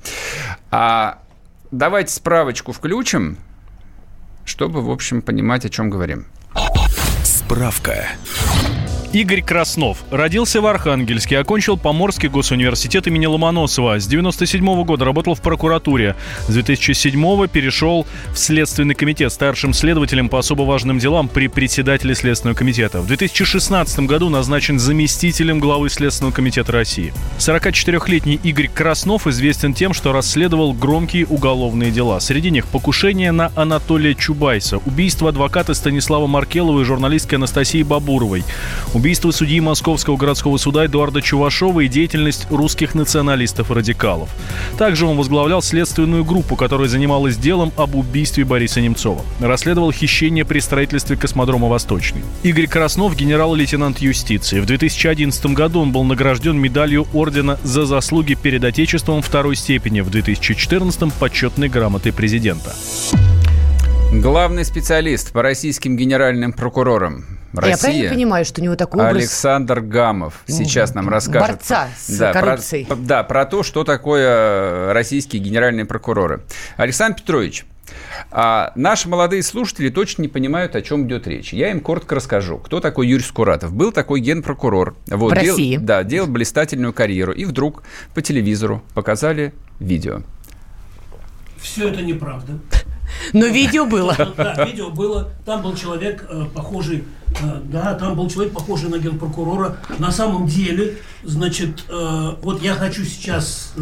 [0.72, 1.20] А
[1.72, 3.36] давайте справочку включим,
[4.46, 6.28] чтобы, в общем, понимать, о чем говорим.
[7.26, 8.08] Справка.
[9.13, 9.99] Игорь Краснов.
[10.10, 13.99] Родился в Архангельске, окончил Поморский госуниверситет имени Ломоносова.
[13.99, 16.15] С 97 года работал в прокуратуре.
[16.47, 22.58] С 2007 перешел в Следственный комитет старшим следователем по особо важным делам при председателе Следственного
[22.58, 23.02] комитета.
[23.02, 27.13] В 2016 году назначен заместителем главы Следственного комитета России.
[27.38, 32.19] 44-летний Игорь Краснов известен тем, что расследовал громкие уголовные дела.
[32.19, 38.43] Среди них покушение на Анатолия Чубайса, убийство адвоката Станислава Маркелова и журналистки Анастасии Бабуровой,
[39.04, 44.30] убийство судьи Московского городского суда Эдуарда Чувашова и деятельность русских националистов и радикалов.
[44.78, 49.22] Также он возглавлял следственную группу, которая занималась делом об убийстве Бориса Немцова.
[49.42, 52.22] Расследовал хищение при строительстве космодрома «Восточный».
[52.44, 54.62] Игорь Краснов– генерал-лейтенант юстиции.
[54.62, 60.12] В 2011 году он был награжден медалью ордена за заслуги перед Отечеством второй степени, в
[60.12, 62.74] 2014– почетной грамотой президента.
[64.13, 67.42] Главный специалист по российским генеральным прокурорам.
[67.54, 67.72] Россия.
[67.72, 69.16] Я правильно понимаю, что у него такой образ...
[69.16, 71.58] Александр Гамов сейчас нам расскажет.
[71.58, 72.86] Борца с да, коррупцией.
[72.86, 76.44] Про, да, про то, что такое российские генеральные прокуроры.
[76.78, 77.66] Александр Петрович,
[78.32, 81.54] а наши молодые слушатели точно не понимают, о чем идет речь.
[81.54, 83.74] Я им коротко расскажу, кто такой Юрий Скуратов.
[83.74, 84.96] Был такой генпрокурор.
[85.08, 85.78] Вот, в дел, России.
[85.78, 87.34] Да, делал блистательную карьеру.
[87.34, 90.22] И вдруг по телевизору показали видео.
[91.58, 92.54] Все это неправда.
[93.32, 94.16] Но видео было.
[94.36, 95.30] Да, видео было.
[95.46, 99.78] Там был человек э, похожий, э, да, там был человек похожий на генпрокурора.
[100.00, 103.74] На самом деле, значит, э, вот я хочу сейчас...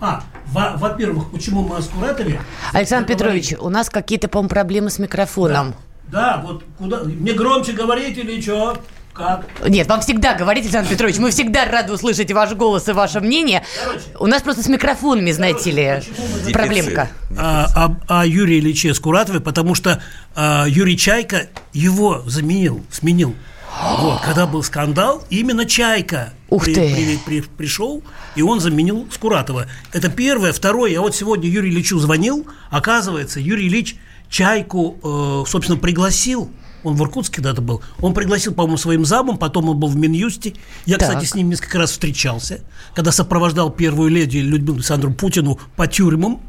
[0.00, 2.40] А, во-первых, почему мы о Скуратове?
[2.72, 5.74] Александр Петрович, у нас какие-то, по-моему, проблемы с микрофоном.
[6.08, 7.04] Да, вот куда...
[7.04, 8.76] Мне громче говорить или что?
[9.12, 9.46] Как?
[9.66, 13.64] Нет, вам всегда говорить, Александр Петрович, мы всегда рады услышать ваш голос и ваше мнение.
[13.84, 17.08] Короче, У нас просто с микрофонами, знаете короче, ли, проблемка.
[17.36, 20.02] А, а, а Юрий Ильиче Скуратове, потому что
[20.36, 23.34] а, Юрий Чайка его заменил, сменил.
[23.98, 26.94] Вот, когда был скандал, именно Чайка Ух при, ты.
[26.94, 28.02] При, при, пришел,
[28.34, 29.66] и он заменил Скуратова.
[29.92, 30.52] Это первое.
[30.52, 33.96] Второе, я вот сегодня Юрию Ильичу звонил, оказывается, Юрий Ильич
[34.28, 36.50] Чайку, э, собственно, пригласил
[36.82, 37.82] он в Иркутске когда-то был.
[38.00, 40.54] Он пригласил, по-моему, своим замом, потом он был в Минюсте.
[40.86, 41.08] Я, так.
[41.08, 42.60] кстати, с ним несколько раз встречался,
[42.94, 46.40] когда сопровождал первую леди Людмилу Александру Путину по тюрьмам.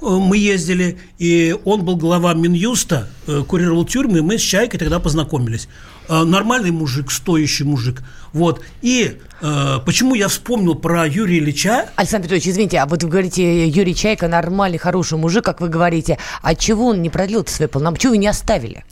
[0.00, 4.78] Э, мы ездили, и он был глава Минюста, э, курировал тюрьмы, и мы с Чайкой
[4.78, 5.68] тогда познакомились.
[6.08, 8.02] Э, нормальный мужик, стоящий мужик.
[8.32, 8.62] Вот.
[8.80, 11.90] И э, почему я вспомнил про Юрия Ильича?
[11.96, 16.18] Александр Петрович, извините, а вот вы говорите, Юрий Чайка нормальный, хороший мужик, как вы говорите.
[16.42, 18.02] А чего он не продлил свои полномочия?
[18.02, 18.84] Чего вы не оставили?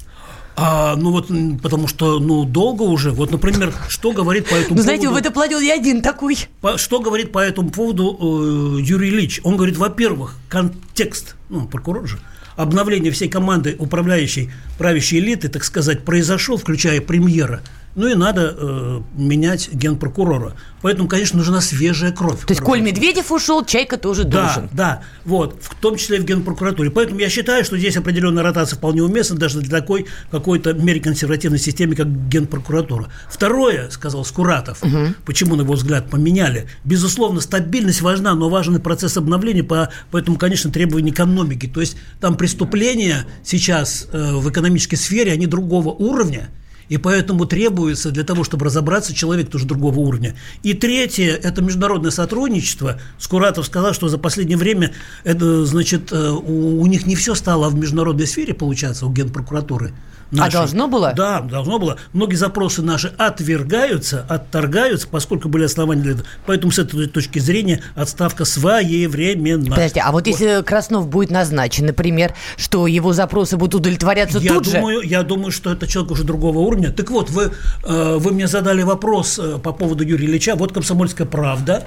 [0.58, 1.28] А, ну вот,
[1.62, 3.10] потому что, ну, долго уже.
[3.10, 4.82] Вот, например, что говорит по этому ну, поводу...
[4.82, 6.38] знаете, в это платил я один такой.
[6.62, 9.40] По, что говорит по этому поводу э, Юрий Ильич?
[9.44, 12.18] Он говорит, во-первых, контекст, ну, прокурор же,
[12.56, 17.60] обновление всей команды управляющей правящей элиты, так сказать, произошел, включая премьера–
[17.96, 20.54] ну и надо э, менять генпрокурора.
[20.82, 22.40] Поэтому, конечно, нужна свежая кровь.
[22.46, 24.68] То есть, коль Медведев ушел, Чайка тоже да, должен.
[24.72, 26.90] Да, вот, в том числе и в генпрокуратуре.
[26.90, 31.58] Поэтому я считаю, что здесь определенная ротация вполне уместна даже для такой какой-то мере консервативной
[31.58, 33.08] системы, как генпрокуратура.
[33.30, 35.14] Второе, сказал Скуратов, угу.
[35.24, 36.68] почему, на его взгляд, поменяли.
[36.84, 41.66] Безусловно, стабильность важна, но важен и процесс обновления, по, поэтому, конечно, требования экономики.
[41.66, 46.50] То есть, там преступления сейчас э, в экономической сфере, они другого уровня,
[46.88, 50.34] и поэтому требуется для того, чтобы разобраться, человек тоже другого уровня.
[50.62, 53.00] И третье– это международное сотрудничество.
[53.18, 54.92] Скуратов сказал, что за последнее время
[55.24, 59.92] это, значит, э, у, у них не все стало в международной сфере получаться, у Генпрокуратуры.
[60.30, 60.56] Наши.
[60.56, 61.12] А должно было?
[61.16, 61.98] Да, должно было.
[62.12, 66.26] Многие запросы наши отвергаются, отторгаются, поскольку были основания для этого.
[66.46, 69.70] Поэтому с этой точки зрения отставка своевременна.
[69.70, 70.26] Подождите, а вот, вот.
[70.26, 75.08] если Краснов будет назначен, например, что его запросы будут удовлетворяться я тут думаю, же?
[75.08, 76.75] Я думаю, что это человек уже другого уровня.
[76.90, 77.52] Так вот, вы,
[77.84, 80.56] э, вы мне задали вопрос э, по поводу Юрия Ильича.
[80.56, 81.84] Вот «Комсомольская правда».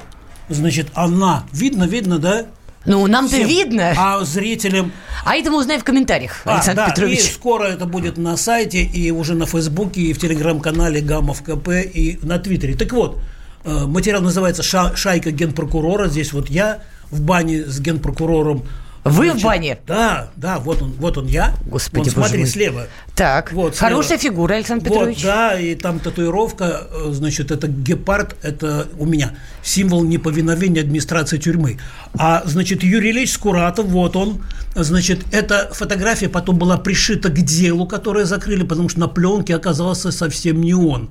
[0.50, 2.46] Значит, она, видно, видно, да,
[2.86, 3.94] ну, нам-то видно.
[3.98, 4.92] А зрителям...
[5.26, 7.20] А это мы узнаем в комментариях, а, Александр да, Петрович.
[7.20, 11.70] И скоро это будет на сайте, и уже на Фейсбуке, и в Телеграм-канале Гамов КП,
[11.70, 12.76] и на Твиттере.
[12.76, 13.20] Так вот,
[13.66, 16.08] э, материал называется «Шайка генпрокурора».
[16.08, 16.80] Здесь вот я
[17.12, 18.64] в бане с генпрокурором
[19.04, 19.80] вы Значит, в бане?
[19.88, 21.56] Да, да, вот он, вот он я.
[21.66, 22.88] Господи, вот, смотри, слева.
[23.16, 23.90] Так, вот, слева.
[23.90, 25.24] хорошая фигура, Александр вот, Петрович.
[25.24, 31.80] Да, и там татуировка, э, значит, это гепард, это у меня символ неповиновения администрации тюрьмы.
[32.18, 34.44] А, значит, Юрий Ильич Скуратов, вот он,
[34.76, 40.12] значит, эта фотография потом была пришита к делу, которое закрыли, потому что на пленке оказался
[40.12, 41.10] совсем не он.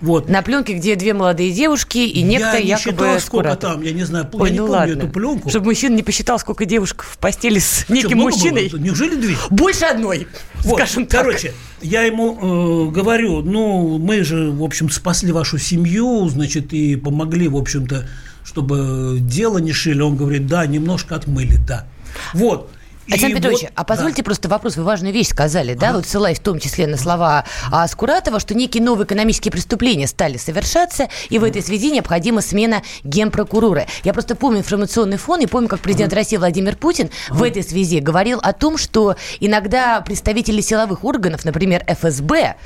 [0.00, 0.28] Вот.
[0.28, 3.92] На пленке, где две молодые девушки и некто я не якобы считал, сколько там, я
[3.92, 4.92] не знаю, Ой, я не ну помню ладно.
[4.92, 5.50] эту пленку.
[5.50, 8.68] Чтобы мужчина не посчитал, сколько девушек в постели с неким Что, мужчиной.
[8.68, 8.80] Было?
[8.80, 9.36] Неужели две?
[9.50, 10.28] Больше одной,
[10.62, 10.76] вот.
[10.76, 11.22] скажем так.
[11.22, 16.94] Короче, я ему э, говорю, ну, мы же, в общем, спасли вашу семью, значит, и
[16.94, 18.08] помогли, в общем-то,
[18.44, 20.00] чтобы дело не шили.
[20.00, 21.86] Он говорит, да, немножко отмыли, да.
[22.34, 22.70] Вот.
[23.10, 24.26] Александр Петрович, вот, а позвольте да.
[24.26, 27.86] просто вопрос, вы важную вещь сказали, да, вот ссылаясь в том числе на слова а,
[27.88, 33.86] Скуратова, что некие новые экономические преступления стали совершаться, и в этой связи необходима смена генпрокурора.
[34.04, 38.00] Я просто помню информационный фон, и помню, как президент России Владимир Путин в этой связи
[38.00, 42.56] говорил о том, что иногда представители силовых органов, например, ФСБ,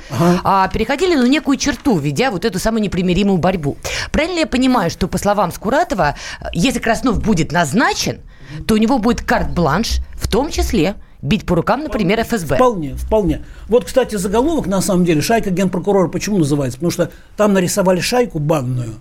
[0.43, 3.77] а, переходили на некую черту, ведя вот эту самую непримиримую борьбу.
[4.11, 6.15] Правильно я понимаю, что, по словам Скуратова,
[6.51, 8.19] если Краснов будет назначен,
[8.67, 12.55] то у него будет карт-бланш, в том числе бить по рукам, например, ФСБ.
[12.55, 13.41] Вполне, вполне.
[13.67, 16.77] Вот, кстати, заголовок, на самом деле, «Шайка генпрокурора» почему называется?
[16.77, 18.95] Потому что там нарисовали шайку банную,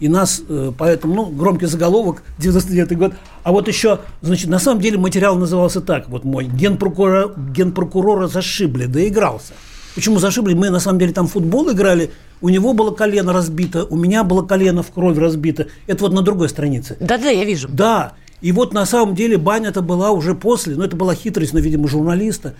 [0.00, 3.12] и нас, э, поэтому, ну, громкий заголовок, 99 год.
[3.44, 8.86] А вот еще, значит, на самом деле материал назывался так, вот мой, генпрокурора, генпрокурора зашибли,
[8.86, 9.52] доигрался.
[9.94, 10.54] Почему зашибли?
[10.54, 12.10] Мы, на самом деле, там футбол играли,
[12.40, 15.66] у него было колено разбито, у меня было колено в кровь разбито.
[15.86, 16.96] Это вот на другой странице.
[17.00, 17.68] Да-да, я вижу.
[17.70, 21.60] Да, и вот на самом деле баня-то была уже после, но это была хитрость, ну,
[21.60, 22.54] видимо, журналиста.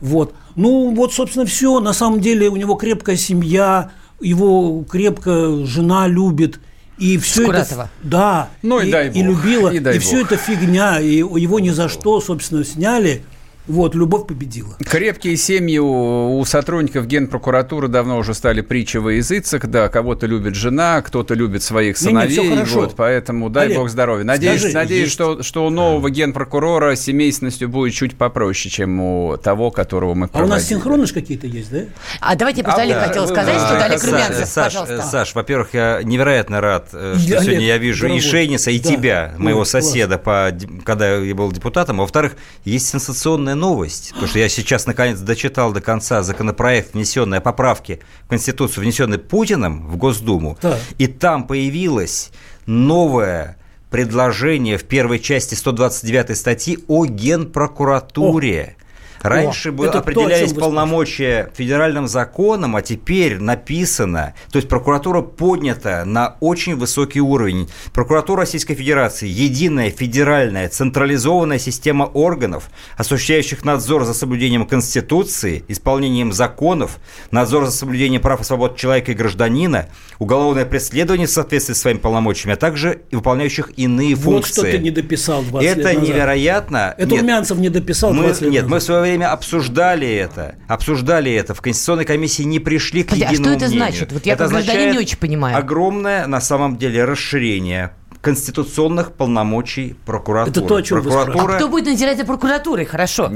[0.00, 0.34] Вот.
[0.54, 1.80] Ну, вот, собственно, все.
[1.80, 6.60] На самом деле у него крепкая семья, его крепко жена любит.
[6.98, 7.82] И все Скуратова.
[7.82, 11.00] это, да, ну, и, и, дай бог, и любила, и, дай и все это фигня,
[11.00, 13.24] и его ни за что, собственно, сняли.
[13.66, 14.76] Вот, любовь победила.
[14.84, 19.66] Крепкие семьи у, у сотрудников Генпрокуратуры давно уже стали притчей во языцах.
[19.68, 22.36] Да, кого-то любит жена, кто-то любит своих сыновей.
[22.38, 22.80] Не, не, хорошо.
[22.80, 24.24] вот, поэтому дай Олег, бог здоровья.
[24.24, 29.36] Надеюсь, скажи, надеюсь есть- что, что у нового генпрокурора семейственностью будет чуть попроще, чем у
[29.38, 30.54] того, которого мы А у проводили.
[30.56, 31.84] нас синхронно же какие-то есть, да?
[32.20, 33.06] А давайте просто Олег да.
[33.08, 35.02] хотел сказать, а, что Олег Саш, Румянцев, Саш, пожалуйста.
[35.08, 38.20] Саш, во-первых, я невероятно рад, э, что Я, сегодня Олег, я вижу и дорогой.
[38.28, 38.88] Шейниса, и Да.
[38.90, 39.70] тебя, моего Ой, класс.
[39.70, 40.52] соседа, по,
[40.84, 42.00] когда я был депутатом.
[42.00, 47.38] А во-вторых, есть сенсационная новость, потому что я сейчас наконец дочитал до конца законопроект, внесенный
[47.38, 50.78] о поправке в Конституцию, внесенный Путиным в Госдуму, Так.
[50.98, 52.30] и там появилось
[52.66, 53.56] новое
[53.90, 58.76] предложение в первой части 129 статьи о генпрокуратуре.
[59.24, 64.58] Раньше О, бы это то, о определялись вы полномочия федеральным законом, а теперь написано, то
[64.58, 67.70] есть прокуратура поднята на очень высокий уровень.
[67.94, 76.98] Прокуратура Российской Федерации– единая федеральная централизованная система органов, осуществляющих надзор за соблюдением Конституции, исполнением законов,
[77.30, 81.98] надзор за соблюдением прав и свобод человека и гражданина, уголовное преследование в соответствии с своими
[81.98, 84.52] полномочиями, а также и выполняющих иные Вот функции.
[84.52, 86.08] что ты не дописал 20 лет Это назад.
[86.08, 86.94] невероятно.
[86.96, 88.82] Это Нет, Румянцев не дописал мы, 20 лет нет, мы в назад.
[88.86, 90.56] свое время обсуждали это.
[90.68, 91.54] Обсуждали это.
[91.54, 93.92] В Конституционной комиссии не пришли к Подожди, а единому что это мнению.
[93.92, 94.12] значит?
[94.12, 95.56] Вот я это как гражданин означает не очень понимаю.
[95.56, 100.50] Огромное, на самом деле, расширение конституционных полномочий прокуратуры.
[100.50, 102.86] Это то, о чем вы Прокуратура А кто будет надзирать за прокуратурой?
[102.86, 103.30] Хорошо.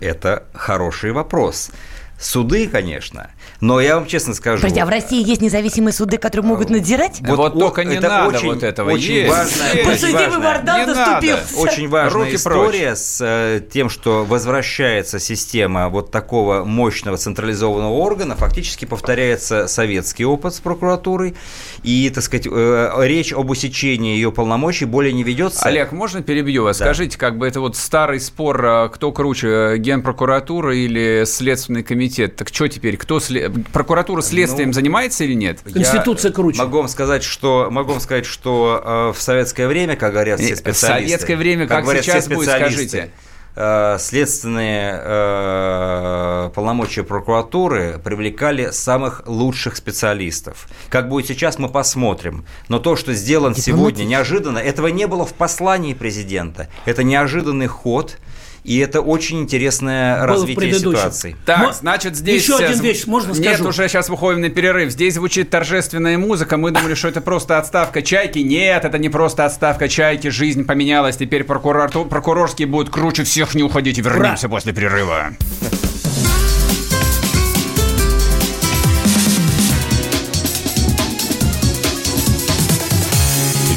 [0.00, 1.70] это хороший вопрос.
[2.18, 3.30] Суды, конечно,
[3.62, 4.60] но я вам честно скажу.
[4.60, 7.20] Подожди, а в России есть независимые суды, которые могут надзирать?
[7.20, 8.90] Вот только не это надо очень, вот этого.
[8.90, 9.30] Очень Есть.
[9.30, 11.56] важная, Подсудимый важная- Вардан Не доступился.
[11.56, 18.34] Очень важная Руки история с э, тем, что возвращается система вот такого мощного централизованного органа,
[18.34, 21.36] фактически повторяется советский опыт с прокуратурой,
[21.84, 25.62] и, так сказать, э, речь об усечении ее полномочий более не ведется.
[25.62, 26.78] Олег, можно перебью вас?
[26.78, 26.86] Да.
[26.86, 32.34] Скажите, как бы это вот старый спор, кто круче, Генпрокуратура или Следственный комитет?
[32.34, 35.60] Так что теперь, кто сле- прокуратура следствием Ну, занимается или нет?
[35.64, 36.58] Я Конституция круче.
[36.58, 40.44] Могу вам сказать, что могу вам сказать, что э, в советское время, как говорят И
[40.44, 43.10] все в специалисты, советское время как говорят сейчас будет, скажите?
[43.54, 50.68] э, следственные э, полномочия прокуратуры привлекали самых лучших специалистов.
[50.88, 52.44] Как будет сейчас, мы посмотрим.
[52.68, 56.68] Но то, что сделано сегодня неожиданно, этого не было в послании президента.
[56.84, 58.18] Это неожиданный ход.
[58.64, 61.36] И это очень интересное Было в развитие ситуации.
[61.44, 62.42] Так, Мо- значит, здесь...
[62.44, 63.70] Еще один э, вещь, можно Нет, скажу?
[63.70, 64.90] уже сейчас выходим на перерыв.
[64.92, 66.56] Здесь звучит торжественная музыка.
[66.56, 68.38] Мы думали, что это просто отставка чайки.
[68.38, 70.28] Нет, это не просто отставка чайки.
[70.28, 71.16] Жизнь поменялась.
[71.16, 73.54] Теперь прокурату- прокурорские будут круче всех.
[73.56, 75.32] Не уходите, вернемся после перерыва.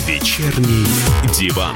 [0.07, 0.85] Вечерний
[1.33, 1.75] диван.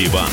[0.00, 0.30] Диван.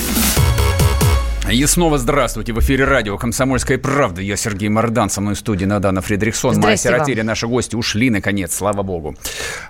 [1.51, 2.53] И снова здравствуйте.
[2.53, 4.21] В эфире радио «Комсомольская правда».
[4.21, 5.09] Я Сергей Мордан.
[5.09, 6.57] Со мной в студии Надана Фредериксон.
[6.59, 6.77] Майя.
[6.77, 7.21] Сиротели.
[7.21, 9.15] Наши гости ушли, наконец, слава богу.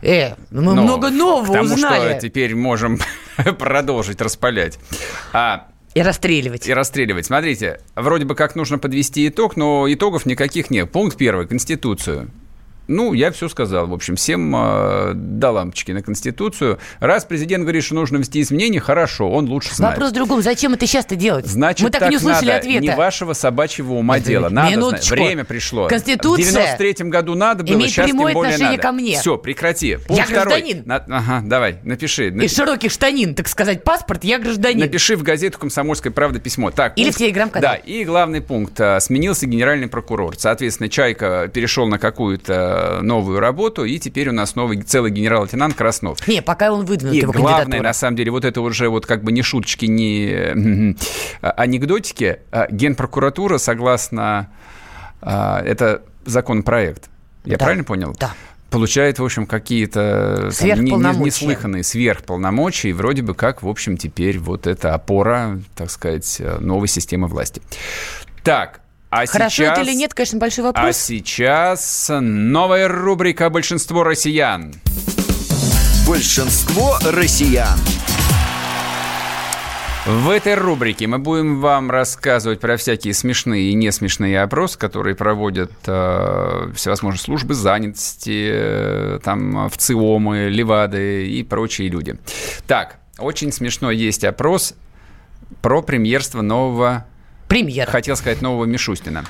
[0.04, 2.12] Э, мы Но много нового к тому, узнали.
[2.12, 3.00] что теперь можем
[3.60, 4.78] продолжить распалять.
[5.34, 6.68] А, И расстреливать.
[6.68, 7.26] и расстреливать.
[7.26, 10.92] Смотрите, вроде бы как нужно подвести итог, но итогов никаких нет.
[10.92, 11.48] Пункт первый.
[11.48, 12.30] Конституцию.
[12.88, 13.88] Ну, я все сказал.
[13.88, 16.80] В общем, всем э, до лампочки на Конституцию.
[16.99, 19.95] Раз президент говорит, что нужно ввести изменения, хорошо, он лучше знает.
[19.95, 20.41] Вопрос в другом.
[20.41, 21.45] Зачем это сейчас-то делать?
[21.45, 22.57] Значит, Мы так, и не услышали надо.
[22.59, 22.82] ответа.
[22.82, 24.49] Не вашего собачьего ума дело.
[24.49, 24.72] Надо знать.
[24.78, 25.16] Минуточку.
[25.16, 25.88] Время пришло.
[25.88, 28.82] Конституция В 93-м году надо было, имеет сейчас прямое тем более отношение надо.
[28.88, 29.20] ко мне.
[29.20, 29.95] Все, прекрати.
[29.97, 30.43] Пункт Я второй.
[30.62, 30.84] гражданин.
[30.86, 32.30] На- Ага, давай, напиши.
[32.30, 34.80] Из широких штанин, так сказать, паспорт, я гражданин.
[34.80, 36.72] Напиши в газету «Комсомольская правда» письмо.
[36.72, 37.72] Так, Или пункт- в телеграм-канал.
[37.72, 38.80] Да, и главный пункт.
[38.80, 40.36] А, Сменился генеральный прокурор.
[40.38, 46.28] Соответственно, Чайка перешел на какую-то новую работу, и теперь у нас новый целый генерал-лейтенант Краснов.
[46.28, 49.23] Не, пока он выдвинут И его главное, на самом деле, вот это уже вот как
[49.23, 50.93] бы не шуточки, не э,
[51.41, 52.39] а, анекдотики.
[52.51, 54.49] А Генпрокуратура, согласно...
[55.21, 57.09] а, Это законопроект.
[57.45, 57.65] Я Да.
[57.65, 58.15] правильно понял?
[58.19, 58.34] Да.
[58.69, 61.23] Получает, в общем, какие-то там, не- не- Сверхполномочия.
[61.23, 66.57] неслыханные сверхполномочия, и вроде бы как, в общем, теперь вот эта опора, так сказать, э,
[66.59, 67.61] новой системы власти.
[68.43, 69.78] Так, а Хорошо сейчас...
[69.78, 70.97] это или нет, конечно, большой А вопрос.
[70.97, 74.74] сейчас новая рубрика «Большинство россиян».
[76.08, 77.78] Большинство россиян.
[80.05, 85.16] В этой рубрике мы будем вам рассказывать про всякие смешные и не смешные опросы, которые
[85.16, 92.16] проводят э, всевозможные службы занятости, э, там, ВЦИОМы, Левады и прочие люди.
[92.68, 94.76] Так, очень смешно есть опрос
[95.62, 97.05] про премьерство нового
[97.48, 97.89] Премьер.
[97.89, 99.24] Хотел сказать нового Мишустина.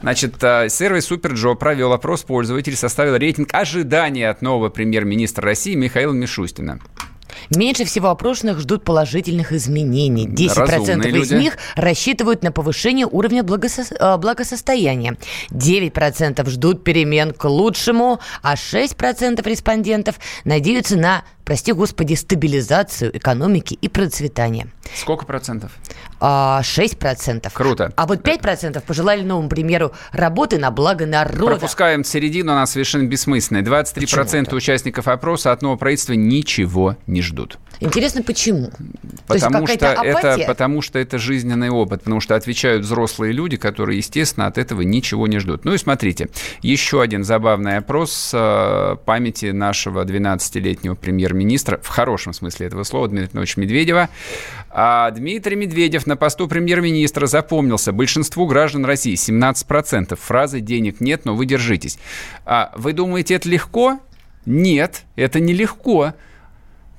[0.00, 6.12] Значит, э, сервис Суперджо провел опрос пользователей, составил рейтинг ожидания от нового премьер-министра России Михаила
[6.12, 6.78] Мишустина.
[7.50, 10.26] Меньше всего опрошенных ждут положительных изменений.
[10.26, 11.34] 10% Разумные из люди.
[11.34, 15.16] них рассчитывают на повышение уровня благосо- э, благосостояния.
[15.50, 23.88] 9% ждут перемен к лучшему, а 6% респондентов надеются на, прости господи, стабилизацию экономики и
[23.88, 24.68] процветание.
[24.96, 25.72] Сколько процентов?
[26.20, 27.50] А 6%.
[27.52, 27.92] Круто.
[27.96, 31.46] А вот 5% пожелали новому премьеру работы на благо народа.
[31.46, 33.62] Пропускаем середину, она совершенно бессмысленная.
[33.62, 37.58] 23% участников опроса от нового правительства ничего не ждут.
[37.80, 38.70] Интересно, почему?
[39.26, 43.56] То есть Потому что, это, потому что это жизненный опыт, потому что отвечают взрослые люди,
[43.56, 45.64] которые, естественно, от этого ничего не ждут.
[45.64, 46.28] Ну и смотрите,
[46.60, 53.26] еще один забавный опрос э, памяти нашего 12-летнего премьер-министра, в хорошем смысле этого слова, Дмитрия
[53.26, 54.08] Анатольевича Медведева.
[54.70, 60.16] А Дмитрий Медведев на посту премьер-министра запомнился большинству граждан России, 17%.
[60.16, 61.98] Фразы «денег нет, но вы держитесь».
[62.44, 64.00] А вы думаете, это легко?
[64.46, 66.14] Нет, это не легко.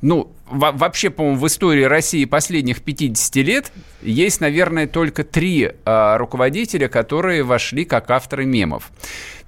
[0.01, 3.71] Ну, во- вообще, по-моему, в истории России последних 50 лет
[4.01, 8.91] есть, наверное, только три а, руководителя, которые вошли как авторы мемов.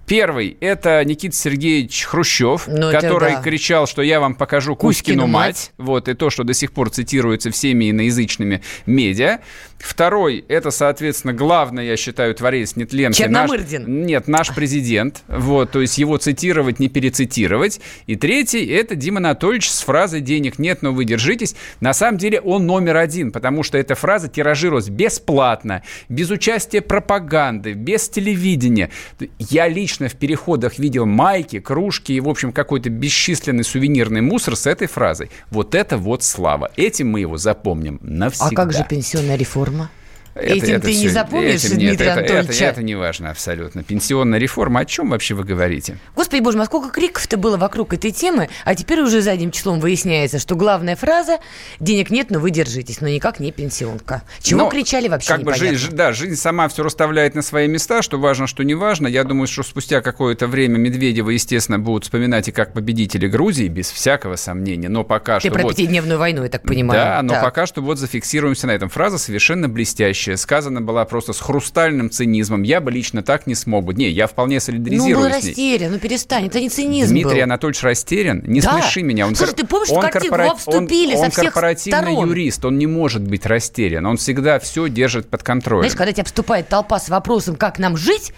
[0.08, 3.42] Первый– это Никита Сергеевич Хрущев, Ну, который да.
[3.42, 5.48] кричал, что я вам покажу Кузькину Кузькину мать.
[5.48, 5.72] мать.
[5.78, 9.40] Вот, и то, что до сих пор цитируется всеми иноязычными медиа.
[9.84, 13.22] Второй– это, соответственно, главный, я считаю, творец нетленки.
[13.24, 14.06] наш- Черномырдин.
[14.06, 15.24] Нет, наш президент.
[15.28, 17.80] Вот, то есть его цитировать, не перецитировать.
[18.08, 21.56] И третий– это Дима Анатольевич с фразой «денег нет, но вы держитесь».
[21.80, 27.74] На самом деле он номер один, потому что эта фраза тиражировалась бесплатно, без участия пропаганды,
[27.74, 28.92] без телевидения.
[29.40, 34.68] Я лично в переходах видел майки, кружки и, в общем, какой-то бесчисленный сувенирный мусор с
[34.68, 35.30] этой фразой.
[35.50, 36.72] Вот это вот слава.
[36.76, 38.48] Этим мы его запомним навсегда.
[38.48, 39.71] А как же пенсионная реформа?
[39.72, 40.01] Это-
[40.36, 42.66] Этим это ты не всё- запомнишь, этим нет, Дмитрия это, это, Анатольевича?
[42.66, 43.84] это не важно абсолютно.
[43.84, 45.98] Пенсионная реформа, о чем вообще вы говорите?
[46.16, 49.80] Господи боже мой, а сколько криков-то было вокруг этой темы, а теперь уже задним числом
[49.82, 51.40] выясняется, что главная фраза
[51.82, 54.22] «денег нет, но вы держитесь», но никак не пенсионка.
[54.42, 55.78] Чего Но кричали вообще как бы непонятно.
[55.78, 59.08] жизнь, да, жизнь сама все расставляет на свои места, что важно, что не важно.
[59.08, 63.92] Я думаю, что спустя какое-то время Медведева, естественно, будут вспоминать и как победители Грузии, без
[63.92, 64.88] всякого сомнения.
[64.88, 65.76] Но пока Ты что про вот...
[65.76, 67.00] пятидневную войну, я так понимаю.
[67.02, 67.44] Да, но Так.
[67.44, 68.88] пока что вот зафиксируемся на этом.
[68.88, 70.21] Фраза совершенно блестящая.
[70.36, 72.64] Сказана была просто с хрустальным цинизмом.
[72.64, 73.94] Я бы лично так не смог бы.
[73.94, 75.50] Не, я вполне Ну, был солидаризируюсь с ней.
[75.50, 77.44] растерян, ну перестань, это не цинизм Дмитрий был.
[77.44, 78.42] Анатольевич растерян.
[78.46, 78.74] Не Да.
[78.82, 79.28] смеши меня.
[79.28, 80.22] Он Слушай, кор- ты помнишь, он как корпора-
[81.14, 82.30] он, со он всех корпоративный сторон?
[82.30, 84.06] юрист, он не может быть растерян.
[84.06, 85.82] Он всегда все держит под контролем.
[85.84, 88.34] Знаешь, когда тебя вступает толпа с вопросом, как нам жить,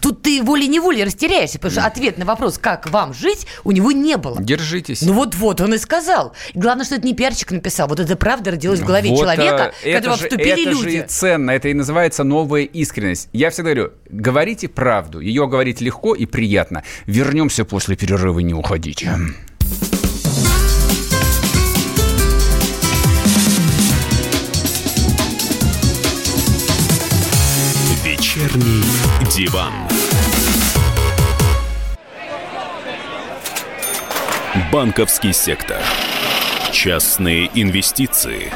[0.00, 4.16] тут ты волей-неволей растеряешься, потому что ответ на вопрос, как вам жить, у него не
[4.16, 4.42] было.
[4.42, 5.02] Держитесь.
[5.02, 6.32] Ну вот-вот, он и сказал.
[6.54, 7.88] И главное, что это не пиарчик написал.
[7.88, 10.82] Вот это правда родилось в голове Вот, человека, э, это которого же- вступили это люди.
[10.82, 13.28] же и ценно, это и называется новая искренность.
[13.32, 16.82] Я всегда говорю, говорите правду, ее говорить легко и приятно.
[17.06, 19.10] Вернемся после перерыва, не уходите.
[28.04, 28.82] Вечерний
[29.42, 29.72] диван.
[34.70, 35.78] Банковский сектор.
[36.70, 38.52] Частные инвестиции.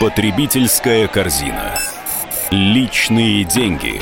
[0.00, 1.78] Потребительская корзина.
[2.50, 4.00] Личные деньги.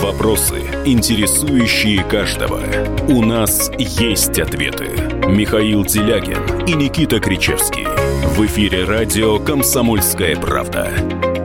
[0.00, 2.62] Вопросы, интересующие каждого.
[3.06, 4.88] У нас есть ответы.
[5.28, 7.86] Михаил Делягин и Никита Кричевский.
[8.28, 10.90] В эфире радио «Комсомольская правда».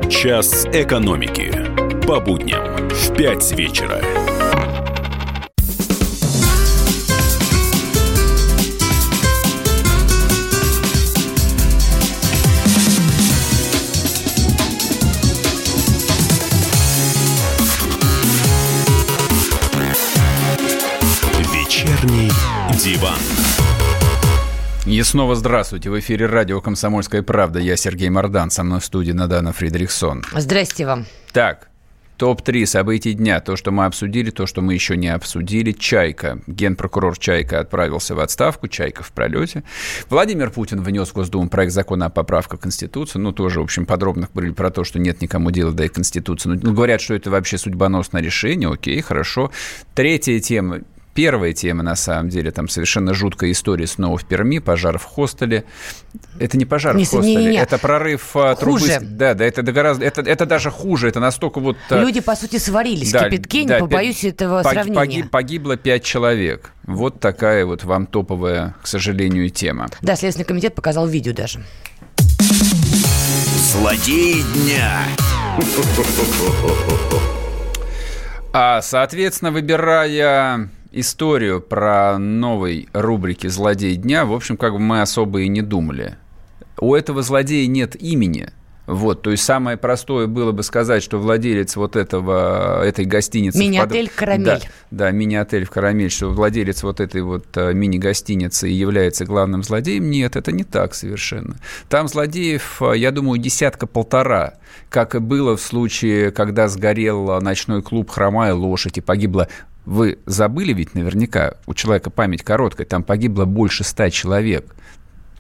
[0.10, 1.79] Час экономики.
[2.10, 4.02] По будням в 5 вечера.
[21.54, 22.32] Вечерний
[22.74, 23.14] диван.
[24.88, 25.92] И снова здравствуйте.
[25.92, 27.60] В эфире радио «Комсомольская правда».
[27.60, 28.50] Я Сергей Мордан.
[28.50, 30.24] Со мной в студии Надана Фридрихсон.
[30.36, 31.06] Здрасте вам.
[31.34, 31.70] Так,
[32.20, 33.40] Топ-3 событий дня.
[33.40, 35.72] То, что мы обсудили, то, что мы еще не обсудили.
[35.72, 36.42] Чайка.
[36.48, 38.68] Генпрокурор Чайка отправился в отставку.
[38.68, 39.64] Чайка в пролете.
[40.10, 43.20] Владимир Путин внес в Госдуму проект закона о поправке Конституции.
[43.20, 46.50] Ну, тоже, в общем, подробно говорили про то, что нет никому дела до Конституции.
[46.62, 48.70] Ну, говорят, что это вообще судьбоносное решение.
[48.70, 49.50] Окей, хорошо.
[49.96, 50.82] Третья тема
[51.20, 55.66] первая тема, на самом деле, там совершенно жуткая история снова в Перми, пожар в хостеле.
[56.40, 57.58] Это не пожар не, в хостеле, не, не, не.
[57.58, 58.86] это прорыв а, хуже.
[58.86, 59.06] трубы.
[59.06, 61.76] Да, да, это гораздо, это, это даже хуже, это настолько вот...
[61.90, 64.96] А, Люди, по сути, сварились да, в кипятке, да, не побоюсь пи- этого пог, сравнения.
[64.96, 66.72] Погиб, погибло пять человек.
[66.84, 69.90] Вот такая вот вам топовая, к сожалению, тема.
[70.02, 71.60] Да, Следственный комитет показал видео даже.
[73.74, 75.06] Злодей дня.
[78.54, 85.42] А, соответственно, выбирая историю про новой рубрики «Злодей дня», в общем, как бы мы особо
[85.42, 86.18] и не думали.
[86.80, 88.52] У этого злодея нет имени.
[88.90, 93.60] Вот, то есть самое простое было бы сказать, что владелец вот этого, этой гостиницы...
[93.60, 94.16] Мини-отель под...
[94.16, 94.46] «Карамель».
[94.46, 100.10] Да, да мини-отель в «Карамель», что владелец вот этой вот э, мини-гостиницы является главным злодеем.
[100.10, 101.58] Нет, это не так совершенно.
[101.88, 104.56] Там злодеев, э, я думаю, десятка-полтора,
[104.90, 109.50] как и было в случае, когда сгорел ночной клуб «Хромая лошадь» и погибло
[109.86, 114.76] вы забыли ведь наверняка, у человека память короткая, там погибло больше ста человек.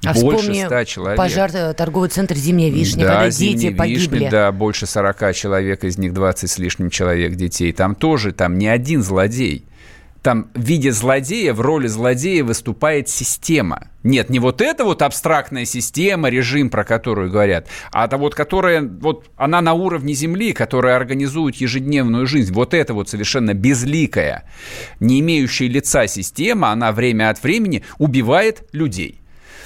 [0.05, 1.17] А больше ста человек.
[1.17, 4.19] пожар э, торговый центр «Зимняя вишня», да, когда дети погибли.
[4.19, 7.73] Вишня, да, больше 40 человек, из них 20 с лишним человек детей.
[7.73, 9.68] Там тоже, там не один злодей
[10.29, 13.87] там в виде злодея, в роли злодея выступает система.
[14.03, 18.83] Нет, не вот эта вот абстрактная система, режим, про которую говорят, а та вот, которая,
[18.83, 22.53] вот она на уровне Земли, которая организует ежедневную жизнь.
[22.53, 24.43] Вот эта вот совершенно безликая,
[24.99, 29.19] не имеющая лица система, она время от времени убивает людей.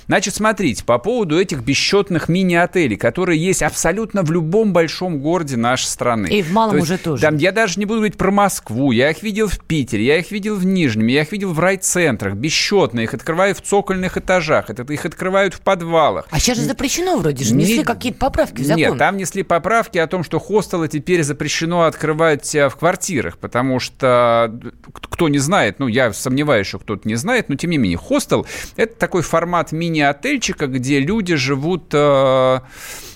[0.07, 5.85] Значит, смотрите, по поводу этих бесчетных мини-отелей, которые есть абсолютно в любом большом городе нашей
[5.85, 6.27] страны.
[6.27, 7.21] И в малом То уже тоже.
[7.21, 10.31] Там, я даже не буду говорить про Москву, я их видел в Питере, я их
[10.31, 14.83] видел в Нижнем, я их видел в райцентрах, бесчетные, их открывают в цокольных этажах, это
[14.91, 16.27] их открывают в подвалах.
[16.29, 17.83] А сейчас же запрещено вроде же, несли не...
[17.83, 18.77] какие-то поправки в закон.
[18.77, 23.79] Нет, там несли поправки о том, что хостелы теперь запрещено открывать э, в квартирах, потому
[23.79, 24.53] что,
[24.93, 28.45] кто не знает, ну, я сомневаюсь, что кто-то не знает, но тем не менее, хостел–
[28.75, 32.59] это такой формат мини мини-отельчика, где люди живут э,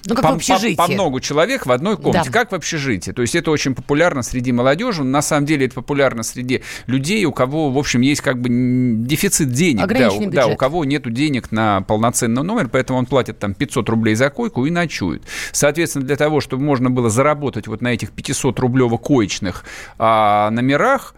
[0.05, 0.75] ну, как по, в.
[0.75, 2.39] По, по много человек в одной комнате, да.
[2.39, 3.11] как в общежитии.
[3.11, 5.03] То есть это очень популярно среди молодежи.
[5.03, 9.51] На самом деле это популярно среди людей, у кого, в общем, есть как бы дефицит
[9.51, 9.87] денег.
[9.87, 13.89] Да, у, да, у кого нет денег на полноценный номер, поэтому он платит там 500
[13.89, 15.23] рублей за койку и ночует.
[15.51, 19.63] Соответственно, для того, чтобы можно было заработать вот на этих 500 рублево-коечных
[19.97, 21.15] а, номерах,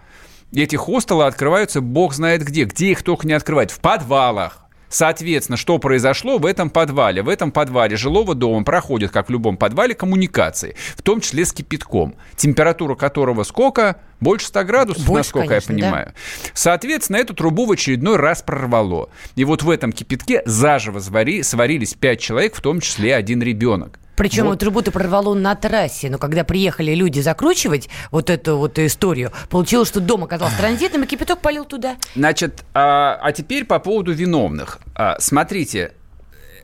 [0.54, 2.64] эти хостелы открываются бог знает где.
[2.64, 3.72] Где их только не открывать?
[3.72, 7.22] В подвалах Соответственно, что произошло в этом подвале?
[7.22, 11.54] В этом подвале жилого дома проходят, как в любом подвале, коммуникации, в том числе с
[11.54, 14.02] кипятком, температура которого сколько?
[14.20, 16.06] Больше 100 градусов, Больше, насколько конечно, я понимаю.
[16.08, 16.50] Да.
[16.54, 19.10] Соответственно, эту трубу в очередной раз прорвало.
[19.36, 24.00] И вот в этом кипятке заживо свари, сварились 5 человек, в том числе один ребенок.
[24.20, 24.60] Причем вот.
[24.60, 30.02] трубу-то прорвало на трассе, но когда приехали люди закручивать вот эту вот историю, получилось, что
[30.02, 31.96] дом оказался транзитным, и кипяток полил туда.
[32.16, 34.80] Значит, а, а теперь по поводу виновных.
[34.94, 35.94] А, смотрите,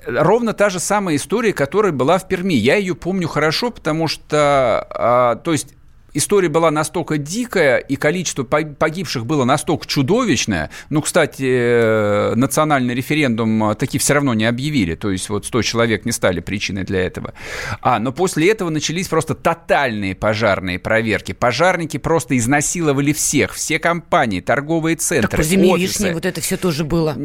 [0.06, 2.54] ровно та же самая история, которая была в Перми.
[2.54, 5.75] Я ее помню хорошо, потому что, а, то есть
[6.18, 10.70] история была настолько дикая, и количество погибших было настолько чудовищное.
[10.90, 15.62] Ну, кстати, э, национальный референдум э, таки все равно не объявили, то есть вот 100
[15.62, 17.34] человек не стали причиной для этого.
[17.82, 21.34] А, но после этого начались просто тотальные пожарные проверки.
[21.34, 26.58] Пожарники просто изнасиловали всех, все компании, торговые центры, так, про зимнюю вишню вот это все
[26.58, 27.16] тоже было.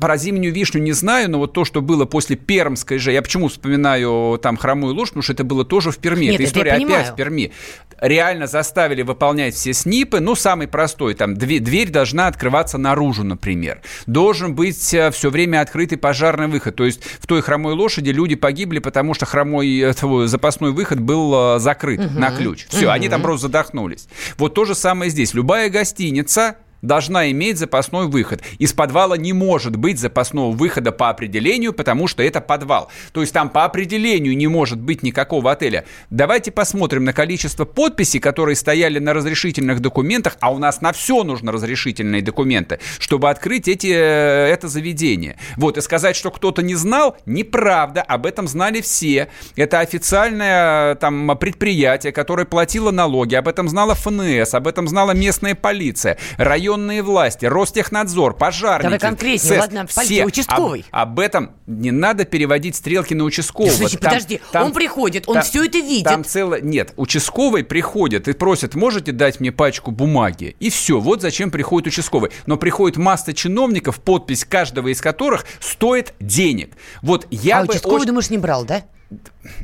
[0.00, 3.48] Про зимнюю вишню не знаю, но вот то, что было после Пермской же, я почему
[3.48, 6.26] вспоминаю там хромую ложь, потому что это было тоже в Перми.
[6.26, 7.52] Нет, это история опять в Перми.
[8.00, 13.22] Реально реально заставили выполнять все снипы, ну, самый простой, там, дверь, дверь должна открываться наружу,
[13.22, 13.82] например.
[14.06, 16.76] Должен быть э, все время открытый пожарный выход.
[16.76, 21.56] То есть в той хромой лошади люди погибли, потому что хромой этого, запасной выход был
[21.56, 22.18] э, закрыт угу.
[22.18, 22.66] на ключ.
[22.68, 22.92] Все, угу.
[22.92, 24.08] они там просто задохнулись.
[24.38, 25.34] Вот то же самое здесь.
[25.34, 28.42] Любая гостиница должна иметь запасной выход.
[28.58, 32.90] Из подвала не может быть запасного выхода по определению, потому что это подвал.
[33.12, 35.84] То есть там по определению не может быть никакого отеля.
[36.10, 41.22] Давайте посмотрим на количество подписей, которые стояли на разрешительных документах, а у нас на все
[41.24, 45.36] нужно разрешительные документы, чтобы открыть эти, э, это заведение.
[45.56, 49.28] Вот, и сказать, что кто-то не знал, неправда, об этом знали все.
[49.56, 55.54] Это официальное там предприятие, которое платило налоги, об этом знала ФНС, об этом знала местная
[55.54, 56.16] полиция.
[56.36, 60.84] Район районные власти, Ростехнадзор, пожарники, Давай конкретнее, СЭС, ладно, все участковый.
[60.90, 63.72] Об, об этом не надо переводить стрелки на участкового.
[63.72, 66.04] Слушай, Там- подожди, там- он приходит, он там- все это видит.
[66.04, 66.60] Там целое...
[66.60, 70.56] Нет, участковый приходит и просит, можете дать мне пачку бумаги?
[70.60, 72.30] И все, вот зачем приходит участковый.
[72.46, 76.74] Но приходит масса чиновников, подпись каждого из которых стоит денег.
[77.02, 78.82] Вот я а бы участковый, очень- думаешь, не брал, да?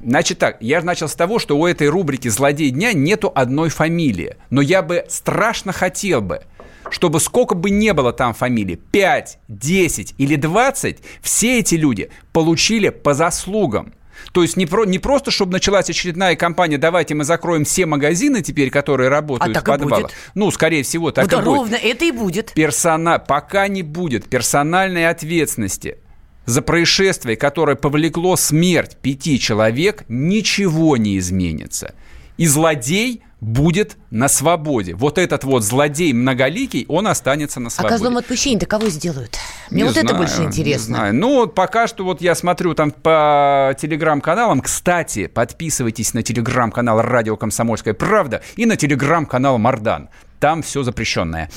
[0.02, 4.36] Значит так, я начал с того, что у этой рубрики «Злодей дня» нету одной фамилии.
[4.50, 6.42] Но я бы страшно хотел бы,
[6.90, 12.88] чтобы сколько бы не было там фамилий, 5, 10 или 20, все эти люди получили
[12.90, 13.92] по заслугам.
[14.32, 18.42] То есть не, про, не просто, чтобы началась очередная кампания, давайте мы закроем все магазины
[18.42, 20.10] теперь, которые работают А так в подвалах.
[20.34, 21.46] Ну, скорее всего, так вот и будет.
[21.46, 22.52] ровно это и будет.
[22.52, 23.18] Персона...
[23.18, 25.98] Пока не будет персональной ответственности
[26.44, 31.94] за происшествие, которое повлекло смерть пяти человек, ничего не изменится.
[32.36, 34.94] И злодей будет на свободе.
[34.94, 37.94] Вот этот вот злодей многоликий, он останется на А свободе.
[37.94, 39.36] козлом отпущения-то кого сделают?
[39.70, 40.96] Мне Не вот это знаю, больше не интересно.
[40.96, 41.14] знаю.
[41.14, 44.60] Ну, вот пока что вот я смотрю там по телеграм-каналам.
[44.62, 50.08] Кстати, подписывайтесь на телеграм-канал «Радио Комсомольская правда» и на телеграм-канал «Мардан».
[50.40, 51.50] Там все запрещенное.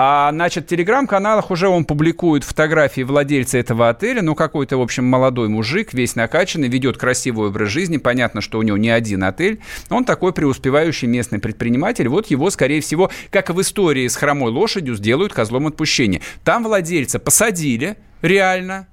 [0.00, 4.22] А, значит, в телеграм-каналах уже он публикует фотографии владельца этого отеля.
[4.22, 7.96] Ну, какой-то, в общем, молодой мужик, весь накачанный, ведет красивый образ жизни.
[7.96, 9.60] Понятно, что у него не один отель.
[9.90, 12.06] Он такой преуспевающий местный предприниматель.
[12.06, 16.20] Вот его, скорее всего, как в истории с хромой лошадью, сделают козлом отпущения.
[16.44, 18.86] Там владельца посадили, реально.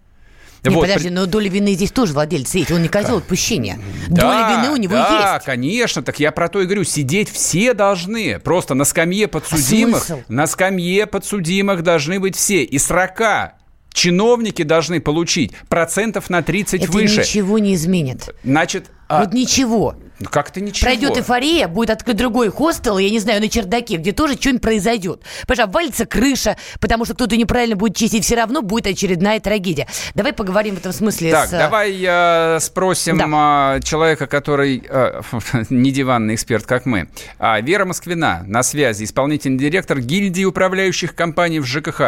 [0.70, 2.72] Не, Вот, подожди, но доля вины здесь тоже владелец есть.
[2.72, 3.80] Он не козел отпущения.
[4.08, 5.46] Доля вины у него да, есть.
[5.46, 10.22] конечно, так я про то и говорю, сидеть все должны, просто на скамье подсудимых, смысл?
[10.28, 13.54] на скамье подсудимых должны быть все, и срока
[13.94, 17.22] чиновники должны получить процентов на 30 Это выше.
[17.22, 18.36] ничего не изменит.
[18.44, 19.96] Значит, а, Вот ничего.
[20.20, 20.86] ну как-то ничего.
[20.86, 25.22] Пройдет эйфория, будет открыт другой хостел, я не знаю, на чердаке, где тоже что-нибудь произойдет.
[25.42, 29.88] Потому что обвалится крыша, потому что кто-то неправильно будет чистить, все равно будет очередная трагедия.
[30.16, 31.54] Давай поговорим в этом смысле Так, с...
[31.54, 35.22] э, давай э, спросим а, человека, который э,
[35.70, 37.10] не диванный эксперт, как мы.
[37.38, 42.02] А, Вера Москвина на связи, исполнительный директор гильдии управляющих компаний в ЖКХ.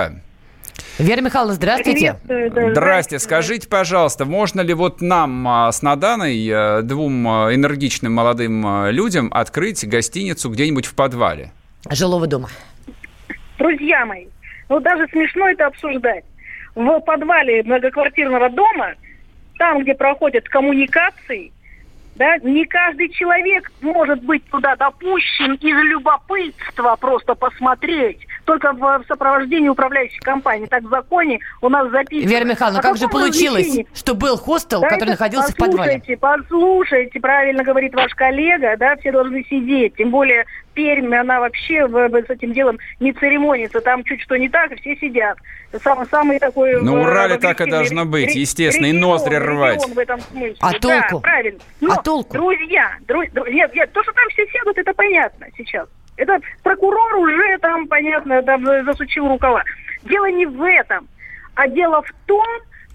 [0.99, 2.15] Вера Михайловна, здравствуйте.
[2.25, 3.19] Здрасте.
[3.19, 8.89] Скажите, пожалуйста, можно ли вот нам а, с Наданой, э, двум а, энергичным молодым а,
[8.89, 11.51] людям, открыть гостиницу где-нибудь в подвале?
[11.89, 12.49] Жилого дома.
[13.59, 14.25] Друзья мои,
[14.69, 16.23] ну даже смешно это обсуждать.
[16.75, 18.93] В подвале многоквартирного дома,
[19.57, 21.51] там, где проходят коммуникации,
[22.17, 29.69] да, не каждый человек может быть туда допущен из любопытства просто посмотреть, только в, сопровождении
[29.69, 30.65] управляющей компании.
[30.65, 32.29] Так в законе у нас записано.
[32.29, 33.87] Вера Михайловна, О как же получилось, развлечении?
[33.93, 36.01] что был хостел, Да который находился в подвале?
[36.01, 39.95] Послушайте, послушайте, правильно говорит ваш коллега, да, все должны сидеть.
[39.95, 40.45] Тем более
[40.77, 43.81] Пермь, она вообще в- в- с этим делом не церемонится.
[43.81, 45.39] Там чуть что не так, и все сидят.
[45.81, 46.79] Самый, самый такой...
[46.83, 49.83] На э, Урале так и должно быть, естественно, и регион, ноздри рвать.
[49.83, 50.55] в этом смысле.
[50.61, 51.19] А Да, толку?
[51.21, 51.59] правильно.
[51.81, 52.33] Но, А толку?
[52.37, 55.87] Друзья, дру- дру- нет, нет, то, что там все сядут, это понятно сейчас.
[56.15, 59.63] Это прокурор уже там, понятно, там э, засучил рукава.
[60.03, 61.07] Дело не в этом,
[61.55, 62.45] а дело в том,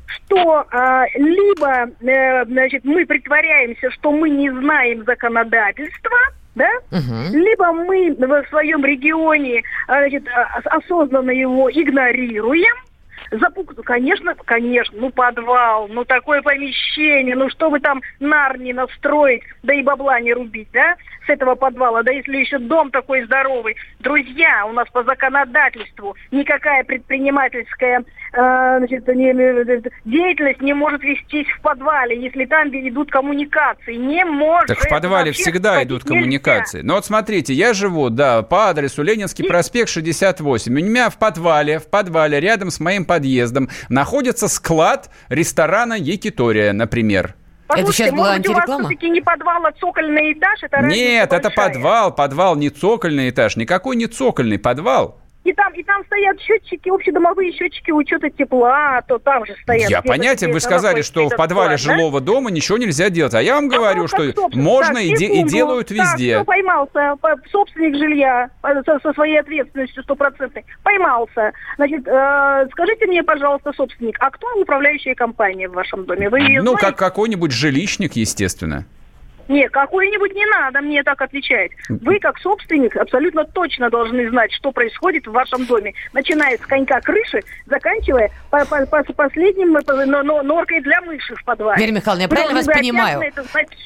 [0.07, 6.17] что а, либо э, значит, мы притворяемся, что мы не знаем законодательства,
[6.55, 6.69] да?
[6.91, 12.75] Либо мы в своем регионе а, значит, а, осознанно его игнорируем.
[13.31, 13.73] Запук...
[13.77, 19.43] ну, Конечно, конечно, ну подвал, ну такое помещение, ну что вы там нар не настроить,
[19.63, 20.97] да и бабла не рубить, да,
[21.27, 23.77] с этого подвала, да если еще дом такой здоровый.
[24.01, 32.21] Друзья, у нас по законодательству никакая предпринимательская значит, не- деятельность не может вестись в подвале,
[32.23, 33.95] если там идут коммуникации.
[33.95, 34.69] Не может.
[34.69, 36.15] Так в подвале всегда идут нельзя.
[36.15, 36.81] коммуникации.
[36.83, 40.73] Но вот смотрите, я живу, да, по адресу Ленинский проспект 68.
[40.73, 47.35] У меня в подвале, в подвале, рядом с моим подъездом, находится склад ресторана Якитория, например.
[47.69, 50.63] Послушайте, может быть, у вас все-таки не подвал, а цокольный этаж?
[50.63, 51.69] Это Нет, это большая.
[51.69, 53.57] подвал, подвал, не цокольный этаж.
[53.57, 55.22] Никакой не цокольный подвал.
[55.45, 59.91] И там, и там стоят счетчики, общедомовые счетчики учета тепла, то там же стоят.
[59.91, 61.77] Я понятия, вы сказали, что в подвале да?
[61.79, 63.35] жилого дома ничего нельзя делать.
[63.35, 66.37] А я вам говорю, что собственно, можно так, и, де- и делают Так, везде.
[66.37, 70.65] всё, поймался по- собственник жилья э, со, со своей ответственностью стопроцентной.
[70.85, 71.53] Поймался.
[71.77, 76.29] Значит, э, скажите мне, пожалуйста, собственник, а кто управляющая компания в вашем доме?
[76.31, 76.79] Вы Ну, знаете?
[76.81, 78.85] как какой-нибудь жилищник, естественно.
[79.49, 81.73] Не, какой-нибудь не надо мне так отвечать.
[81.89, 85.95] Вы, как собственник, абсолютно точно должны знать, что происходит в вашем доме.
[86.13, 91.35] Начиная с конька крыши, заканчивая по, по, по последним э, но, но, норкой для мыши
[91.35, 91.85] в подвале.
[91.85, 93.33] Вера Михайловна, я правильно вас понимаю?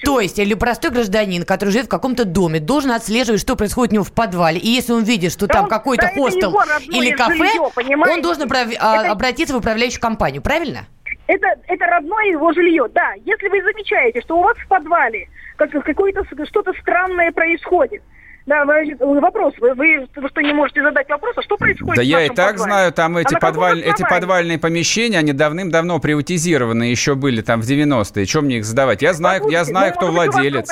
[0.05, 3.95] То есть, или простой гражданин, который живет в каком-то доме, должен отслеживать, что происходит у
[3.97, 4.59] него в подвале.
[4.59, 6.55] И если он видит, что да там какой-то да хостел
[6.91, 8.51] или кафе, жилье, он должен.
[8.79, 9.11] А, это...
[9.11, 10.87] обратиться в управляющую компанию, правильно?
[11.27, 13.15] Это, это родное его жилье, да.
[13.25, 18.03] Если вы замечаете, что у вас в подвале как, какое-то что-то странное происходит,
[18.47, 19.55] да, вопрос.
[19.59, 22.53] Вы, вы, вы что, не можете задать вопрос, а что происходит Да я и так
[22.53, 22.59] подвале?
[22.59, 27.69] знаю, там эти, а подваль, эти подвальные помещения, они давным-давно приватизированы, еще были там в
[27.69, 28.25] 90-е.
[28.25, 29.03] Чем мне их задавать?
[29.03, 30.69] Я знаю, Послушайте, я знаю ну, кто владелец.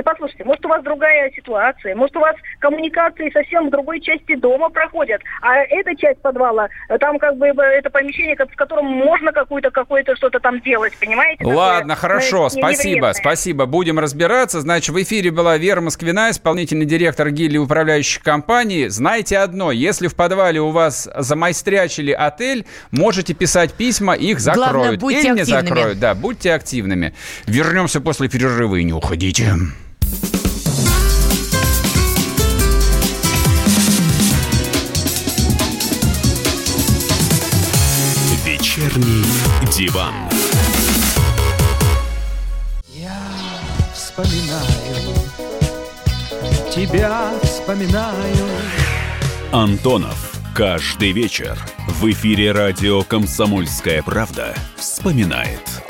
[0.00, 4.34] Да послушайте, может, у вас другая ситуация, может, у вас коммуникации совсем в другой части
[4.34, 6.68] дома проходят, а эта часть подвала,
[7.00, 11.44] там как бы это помещение, в котором можно какую-то какое-то что-то там делать, понимаете?
[11.44, 13.66] Ладно, такое, хорошо, спасибо, спасибо.
[13.66, 14.62] Будем разбираться.
[14.62, 18.88] Значит, в эфире была Вера Москвина, исполнительный директор гильдии управляющей компании.
[18.88, 24.72] Знаете одно, если в подвале у вас замайстрячили отель, можете писать письма, их закроют.
[24.72, 25.98] Главное, будьте Или не закроют.
[25.98, 27.14] Да, будьте активными.
[27.46, 29.50] Вернемся после перерыва и не уходите.
[38.44, 39.24] Вечерний
[39.72, 40.14] диван.
[42.88, 43.16] Я
[43.94, 45.14] вспоминаю,
[46.74, 48.46] тебя вспоминаю.
[49.52, 50.30] Антонов.
[50.54, 51.58] Каждый вечер
[51.88, 55.89] в эфире радио «Комсомольская правда» вспоминает.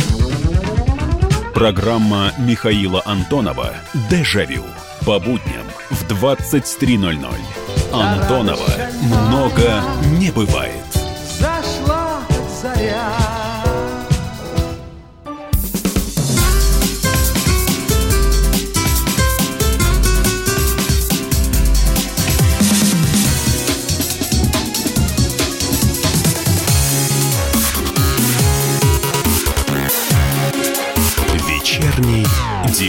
[1.53, 3.73] Программа Михаила Антонова
[4.09, 4.63] «Дежавю».
[5.05, 7.35] По будням в 23.00.
[7.91, 8.69] Антонова
[9.01, 9.83] много
[10.17, 10.85] не бывает.
[11.39, 12.21] Зашла
[12.61, 13.40] заря.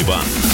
[0.03, 0.52] Диван.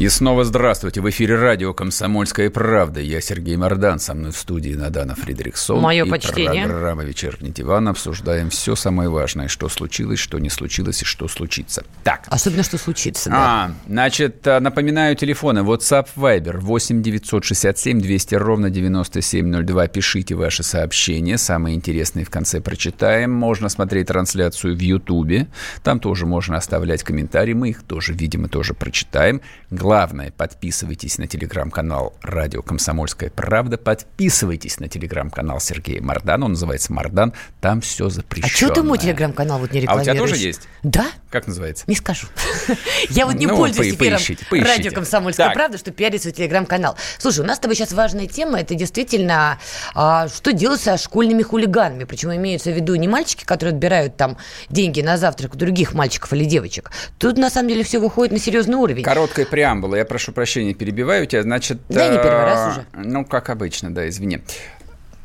[0.00, 1.02] И снова здравствуйте.
[1.02, 3.00] В эфире радио «Комсомольская правда».
[3.00, 3.98] Я Сергей Мордан.
[3.98, 5.78] Со мной в студии Надана Фридрихсон.
[5.78, 6.64] Мое и почтение.
[6.64, 7.86] программа «Вечерний диван».
[7.86, 11.84] Обсуждаем все самое важное, что случилось, что не случилось и что случится.
[12.02, 12.22] Так.
[12.28, 13.36] Особенно, что случится, да.
[13.36, 19.86] А, значит, а, напоминаю, телефоны WhatsApp, Viber 8 967 200 ровно 9702.
[19.88, 21.36] Пишите ваши сообщения.
[21.36, 23.32] Самые интересные в конце прочитаем.
[23.32, 25.48] Можно смотреть трансляцию в Ютубе.
[25.82, 27.52] Там тоже можно оставлять комментарии.
[27.52, 29.42] Мы их тоже видим и тоже прочитаем.
[29.70, 29.89] Главное,
[30.30, 33.76] подписывайтесь на телеграм-канал «Радио Комсомольская правда».
[33.76, 36.44] Подписывайтесь на телеграм-канал Сергея Мардана.
[36.44, 37.32] Он называется «Мардан».
[37.60, 38.46] Там все запрещено.
[38.46, 40.08] А что ты мой телеграм-канал вот не рекламируешь?
[40.08, 40.68] А у тебя тоже есть?
[40.84, 41.06] Да.
[41.28, 41.86] Как называется?
[41.88, 42.28] Не скажу.
[43.10, 44.20] Я вот не ну, пользуюсь эфиром
[44.64, 46.96] «Радио Комсомольская правда», чтобы пиарить свой телеграм-канал.
[47.18, 48.60] Слушай, у нас с тобой сейчас важная тема.
[48.60, 49.58] Это действительно,
[49.96, 52.04] а, что делать со школьными хулиганами.
[52.04, 54.38] Причем имеются в виду не мальчики, которые отбирают там
[54.68, 56.92] деньги на завтрак у других мальчиков или девочек.
[57.18, 59.02] Тут, на самом деле, все выходит на серьезный уровень.
[59.02, 59.46] Короткая
[59.80, 59.96] преамбула преамбула.
[59.96, 61.42] Я прошу прощения, перебиваю тебя.
[61.42, 62.86] Значит, да, не первый раз уже.
[62.94, 64.40] Ну, как обычно, да, извини.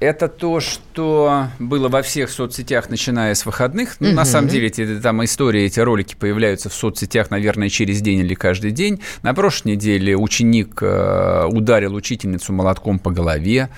[0.02, 3.96] Это то, что было во всех соцсетях, начиная с выходных.
[4.02, 4.16] Ну, угу.
[4.16, 8.34] на самом деле, эти там истории, эти ролики появляются в соцсетях, наверное, через день или
[8.34, 9.00] каждый день.
[9.24, 13.70] На прошлой неделе ученик э, ударил учительницу молотком по голове.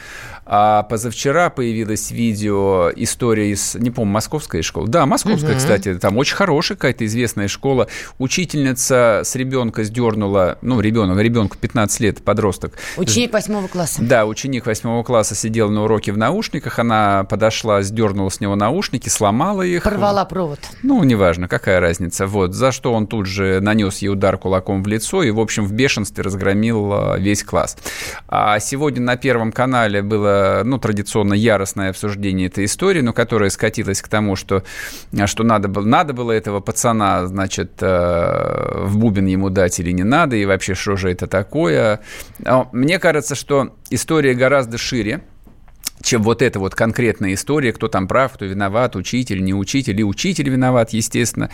[0.49, 4.87] А позавчера появилось видео, история из, не помню, московская школа.
[4.87, 5.57] Да, московская, угу.
[5.57, 7.89] кстати, там очень хорошая какая-то известная школа.
[8.17, 12.75] Учительница с ребенка сдернула, ну, ребенок, ребенку 15 лет, подросток.
[12.95, 14.01] Ученик восьмого класса.
[14.01, 19.09] Да, ученик восьмого класса сидел на уроке в наушниках, она подошла, сдернула с него наушники,
[19.09, 19.83] сломала их.
[19.83, 20.59] Порвала провод.
[20.81, 22.25] Ну, неважно, какая разница.
[22.25, 25.65] Вот, за что он тут же нанес ей удар кулаком в лицо и, в общем,
[25.65, 27.75] в бешенстве разгромил а, весь класс.
[28.29, 34.01] А сегодня на Первом канале было ну, традиционно яростное обсуждение этой истории, но которая скатилась
[34.01, 34.63] к тому, что,
[35.25, 40.03] что надо, было, надо было этого пацана, значит, э, в бубен ему дать или не
[40.03, 42.01] надо, и вообще, что же это такое.
[42.71, 45.21] Мне кажется, что история гораздо шире,
[46.01, 50.03] чем вот эта вот конкретная история, кто там прав, кто виноват, учитель, не учитель, и
[50.03, 51.49] учитель виноват, естественно.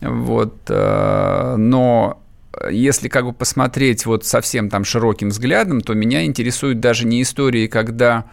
[0.00, 0.54] Вот.
[0.68, 2.22] Э, но
[2.70, 7.66] если как бы посмотреть вот совсем там широким взглядом, то меня интересуют даже не истории,
[7.66, 8.24] когда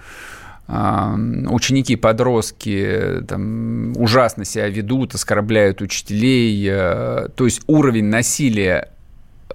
[0.65, 6.65] ученики, подростки там, ужасно себя ведут, оскорбляют учителей.
[6.69, 8.89] Э, то есть уровень насилия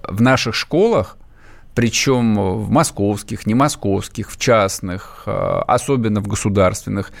[0.07, 1.17] в наших школах
[1.75, 7.11] причем в московских, не московских, в частных, э, особенно в государственных,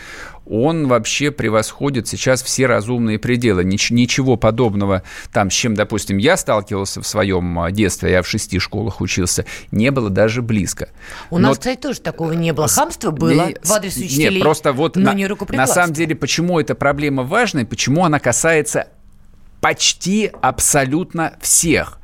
[0.49, 3.63] он вообще превосходит сейчас все разумные пределы.
[3.63, 8.59] Ничего подобного, там, с чем, допустим, я сталкивался в своем э, детстве, я в шести
[8.59, 10.89] школах учился, не было даже близко.
[11.29, 11.49] У но...
[11.49, 12.67] нас, кстати, тоже такого не было.
[12.67, 16.59] Хамство было не, в адрес учителей, Нет, просто вот на, не на самом деле, почему
[16.59, 18.87] эта проблема важна и почему она касается
[19.61, 21.99] почти абсолютно всех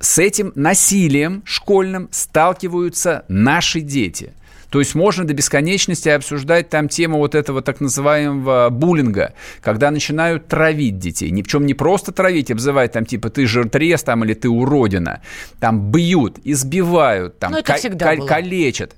[0.00, 4.32] с этим насилием школьным сталкиваются наши дети.
[4.70, 9.32] То есть можно до бесконечности обсуждать там тему вот этого так называемого буллинга,
[9.62, 11.30] когда начинают травить детей.
[11.30, 15.22] Ни в чем не просто травить, обзывать там типа ты жиртрез там или ты уродина.
[15.60, 17.78] Там бьют, избивают, там ну, ка-
[18.26, 18.94] калечат.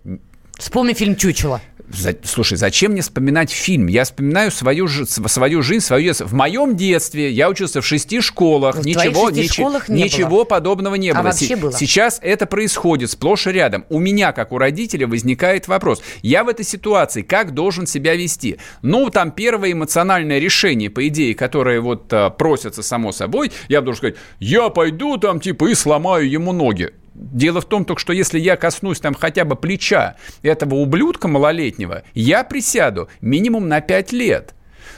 [0.58, 1.60] Вспомни фильм «Чучело».
[1.90, 3.86] За, слушай, зачем мне вспоминать фильм?
[3.86, 6.26] Я вспоминаю свою, свою жизнь, свое детство.
[6.26, 8.76] В моем детстве я учился в шести школах.
[8.76, 10.44] В ничего шести нич, школах не ничего было.
[10.44, 11.22] подобного не а было.
[11.24, 11.72] Вообще было.
[11.72, 13.86] Сейчас это происходит сплошь и рядом.
[13.88, 16.02] У меня, как у родителя, возникает вопрос.
[16.22, 18.58] Я в этой ситуации как должен себя вести?
[18.82, 23.98] Ну, там первое эмоциональное решение, по идее, которое вот а, просится само собой, я должен
[23.98, 26.92] сказать, я пойду там типа и сломаю ему ноги.
[27.18, 32.04] Дело в том, только что если я коснусь там хотя бы плеча этого ублюдка малолетнего,
[32.14, 34.54] я присяду минимум на 5 лет.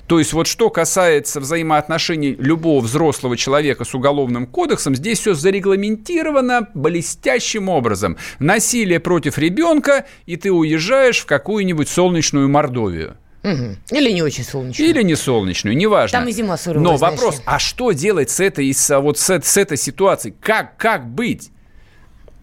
[0.06, 6.68] То есть вот что касается взаимоотношений любого взрослого человека с уголовным кодексом, здесь все зарегламентировано
[6.74, 8.16] блестящим образом.
[8.38, 13.16] Насилие против ребенка, и ты уезжаешь в какую-нибудь солнечную Мордовию.
[13.42, 13.76] Угу.
[13.92, 14.90] Или не очень солнечную.
[14.90, 16.18] Или не солнечную, неважно.
[16.18, 19.56] Там и зима суровая, Но вопрос, а что делать с этой, с, вот с, с
[19.56, 20.34] этой ситуацией?
[20.40, 21.50] Как, как быть?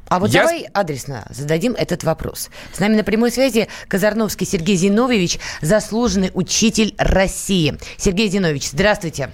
[0.09, 0.41] А вот Я...
[0.41, 2.49] давай адресно зададим этот вопрос.
[2.71, 7.73] С нами на прямой связи Казарновский Сергей Зиновьевич, заслуженный учитель России.
[7.97, 9.31] Сергей Зиновьевич, здравствуйте.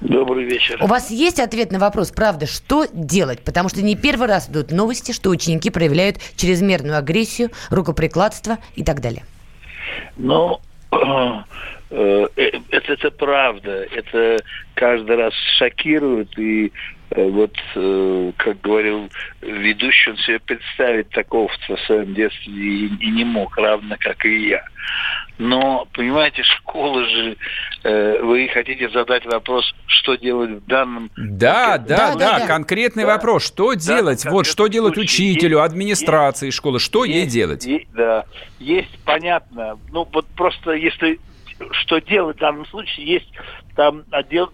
[0.00, 0.78] Добрый вечер.
[0.82, 3.42] У вас есть ответ на вопрос, правда, что делать?
[3.42, 9.00] Потому что не первый раз идут новости, что ученики проявляют чрезмерную агрессию, рукоприкладство и так
[9.00, 9.24] далее.
[10.16, 10.60] Ну,
[10.90, 11.42] э,
[11.90, 12.26] э,
[12.70, 13.86] это, это правда.
[13.92, 14.38] Это
[14.74, 16.72] каждый раз шокирует и
[17.22, 19.08] вот, э, как говорил
[19.40, 24.48] ведущий, он себе представить такого в своем детстве и, и не мог, равно как и
[24.48, 24.64] я.
[25.38, 27.36] Но, понимаете, школа же,
[27.82, 31.10] э, вы хотите задать вопрос, что делать в данном...
[31.16, 32.46] Да, да, да, да, да.
[32.46, 33.14] конкретный да.
[33.14, 37.26] вопрос, что да, делать, вот, что делать учителю, есть, администрации есть, школы, что есть, ей
[37.26, 37.64] делать?
[37.64, 38.24] Есть, да,
[38.58, 41.18] есть, понятно, ну, вот просто если
[41.70, 43.28] что делать в данном случае, есть
[43.76, 44.52] там отдел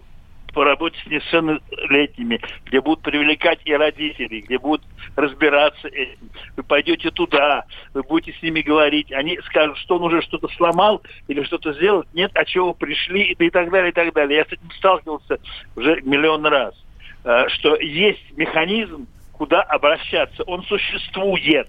[0.53, 4.83] по работе с несовершеннолетними, где будут привлекать и родителей, где будут
[5.15, 6.29] разбираться этим.
[6.55, 11.01] Вы пойдете туда, вы будете с ними говорить, они скажут, что он уже что-то сломал
[11.27, 14.37] или что-то сделал, нет, а чего вы пришли, и так далее, и так далее.
[14.37, 15.39] Я с этим сталкивался
[15.75, 16.75] уже миллион раз,
[17.23, 20.43] э, что есть механизм, куда обращаться.
[20.43, 21.67] Он существует,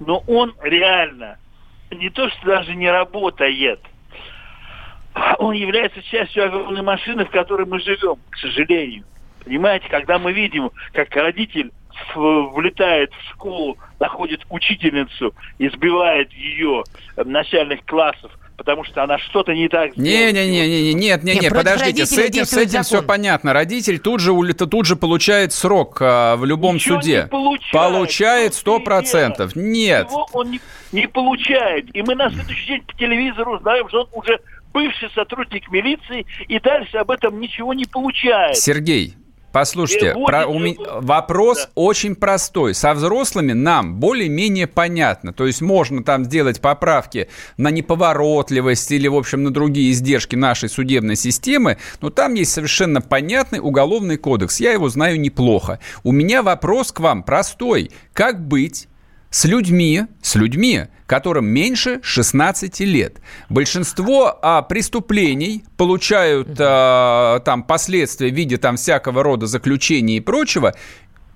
[0.00, 1.38] но он реально
[1.90, 3.80] не то, что даже не работает–
[5.38, 9.04] он является частью огромной машины, в которой мы живем, к сожалению.
[9.44, 11.72] Понимаете, когда мы видим, как родитель
[12.14, 16.84] влетает в школу, находит учительницу, избивает ее
[17.16, 21.34] начальных классов, потому что она что-то не так Не, не, не, не, не, нет, не,
[21.34, 23.52] не, подождите, с этим, с этим все понятно.
[23.52, 27.22] Родитель тут же тут же получает срок а, в любом Ничего суде.
[27.22, 27.72] Не получает.
[27.72, 29.56] Получает сто процентов.
[29.56, 30.08] Нет.
[30.10, 30.60] Его он не,
[30.92, 31.94] не получает.
[31.94, 34.38] И мы на следующий день по телевизору знаем, что он уже
[34.72, 38.56] бывший сотрудник милиции, и дальше об этом ничего не получает.
[38.56, 39.14] Сергей,
[39.52, 41.70] Послушайте, про, у меня, вопрос да.
[41.74, 42.72] очень простой.
[42.72, 45.32] Со взрослыми нам более-менее понятно.
[45.32, 50.68] То есть можно там сделать поправки на неповоротливость или, в общем, на другие издержки нашей
[50.68, 54.60] судебной системы, но там есть совершенно понятный уголовный кодекс.
[54.60, 55.80] Я его знаю неплохо.
[56.04, 57.90] У меня вопрос к вам простой.
[58.12, 58.86] Как быть
[59.30, 63.20] с людьми, с людьми, которым меньше 16 лет.
[63.48, 70.74] Большинство а, преступлений получают а, там последствия в виде там всякого рода заключений и прочего